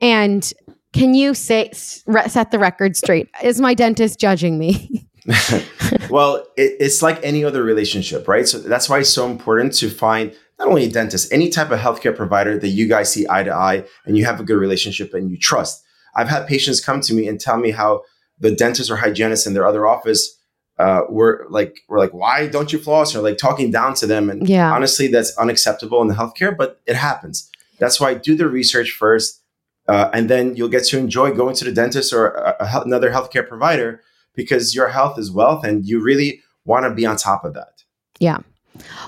[0.00, 0.50] And
[0.94, 3.28] can you say, set the record straight?
[3.42, 5.06] Is my dentist judging me?
[6.10, 8.46] well, it, it's like any other relationship, right?
[8.46, 11.78] So that's why it's so important to find not only a dentist, any type of
[11.78, 15.12] healthcare provider that you guys see eye to eye and you have a good relationship
[15.14, 15.82] and you trust.
[16.14, 18.02] I've had patients come to me and tell me how
[18.38, 20.38] the dentist or hygienist in their other office
[20.78, 23.14] uh, were like, "We're like, why don't you floss?
[23.14, 24.28] Or like talking down to them.
[24.30, 24.72] And Yeah.
[24.74, 27.50] honestly, that's unacceptable in the healthcare, but it happens.
[27.78, 29.40] That's why do the research first,
[29.88, 33.10] uh, and then you'll get to enjoy going to the dentist or a, a, another
[33.10, 34.00] healthcare provider
[34.36, 37.82] because your health is wealth, and you really want to be on top of that.
[38.20, 38.38] Yeah.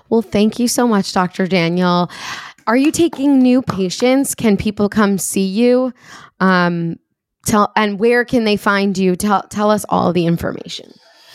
[0.08, 1.46] Well, thank you so much, Dr.
[1.46, 2.10] Daniel.
[2.66, 4.34] Are you taking new patients?
[4.34, 5.92] Can people come see you?
[6.40, 6.96] Um,
[7.46, 9.16] tell and where can they find you?
[9.16, 10.92] Tell tell us all the information.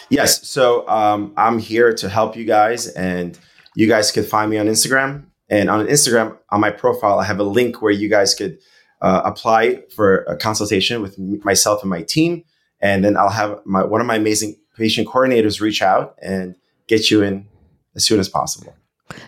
[0.10, 3.38] Yes, so um, I'm here to help you guys, and
[3.76, 5.26] you guys could find me on Instagram.
[5.50, 8.58] And on Instagram, on my profile, I have a link where you guys could
[9.02, 12.44] uh, apply for a consultation with myself and my team,
[12.84, 16.56] and then I'll have my one of my amazing patient coordinators reach out and
[16.88, 17.48] get you in
[17.96, 18.76] as soon as possible.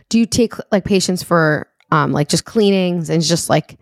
[0.09, 3.79] Do you take like patients for um like just cleanings and just like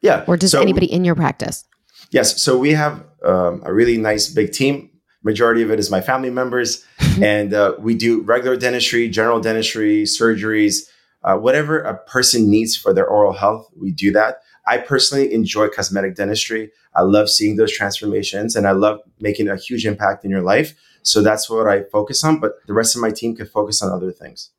[0.00, 1.64] Yeah, or does so- anybody in your practice?
[2.10, 2.42] Yes.
[2.42, 4.90] So we have um, a really nice big team.
[5.22, 6.84] Majority of it is my family members,
[7.22, 10.80] and uh, we do regular dentistry, general dentistry, surgeries,
[11.22, 13.66] uh, whatever a person needs for their oral health.
[13.80, 14.40] We do that.
[14.66, 16.70] I personally enjoy cosmetic dentistry.
[16.94, 20.74] I love seeing those transformations, and I love making a huge impact in your life.
[21.02, 22.38] So that's what I focus on.
[22.38, 24.50] But the rest of my team could focus on other things.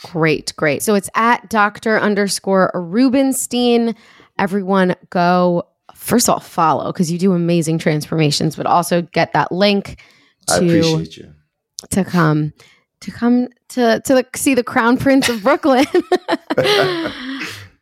[0.00, 0.82] Great, great.
[0.82, 1.98] So it's at Dr.
[1.98, 3.94] underscore Rubinshteyn.
[4.38, 9.52] Everyone go first of all follow because you do amazing transformations, but also get that
[9.52, 10.02] link
[10.48, 11.32] I to appreciate you.
[11.90, 12.52] to come
[13.00, 15.84] to come to to see the crown prince of brooklyn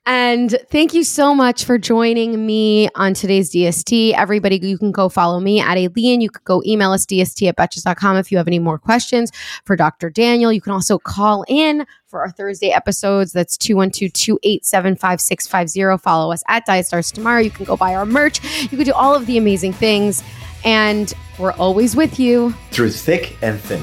[0.06, 5.08] and thank you so much for joining me on today's dst everybody you can go
[5.08, 6.20] follow me at Aleen.
[6.20, 9.30] you could go email us dst at betches.com if you have any more questions.
[9.64, 13.32] For dr daniel you can also call in for our thursday episodes.
[13.32, 17.40] That's 212-287-5650 follow us at diet starts tomorrow.
[17.40, 18.40] You can go buy our merch.
[18.62, 20.22] You can do all of the amazing things.
[20.64, 22.54] And we're always with you.
[22.70, 23.82] Through thick and thin.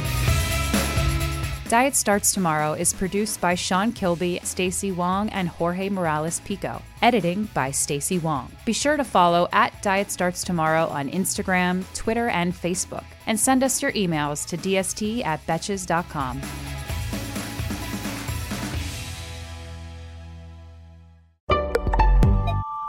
[1.69, 6.81] Diet Starts Tomorrow is produced by Sean Kilby, Stacy Wong, and Jorge Morales Pico.
[7.03, 8.51] Editing by Stacy Wong.
[8.65, 13.03] Be sure to follow at Diet Starts Tomorrow on Instagram, Twitter, and Facebook.
[13.27, 16.41] And send us your emails to dst at betches.com.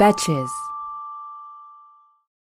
[0.01, 0.70] Betches.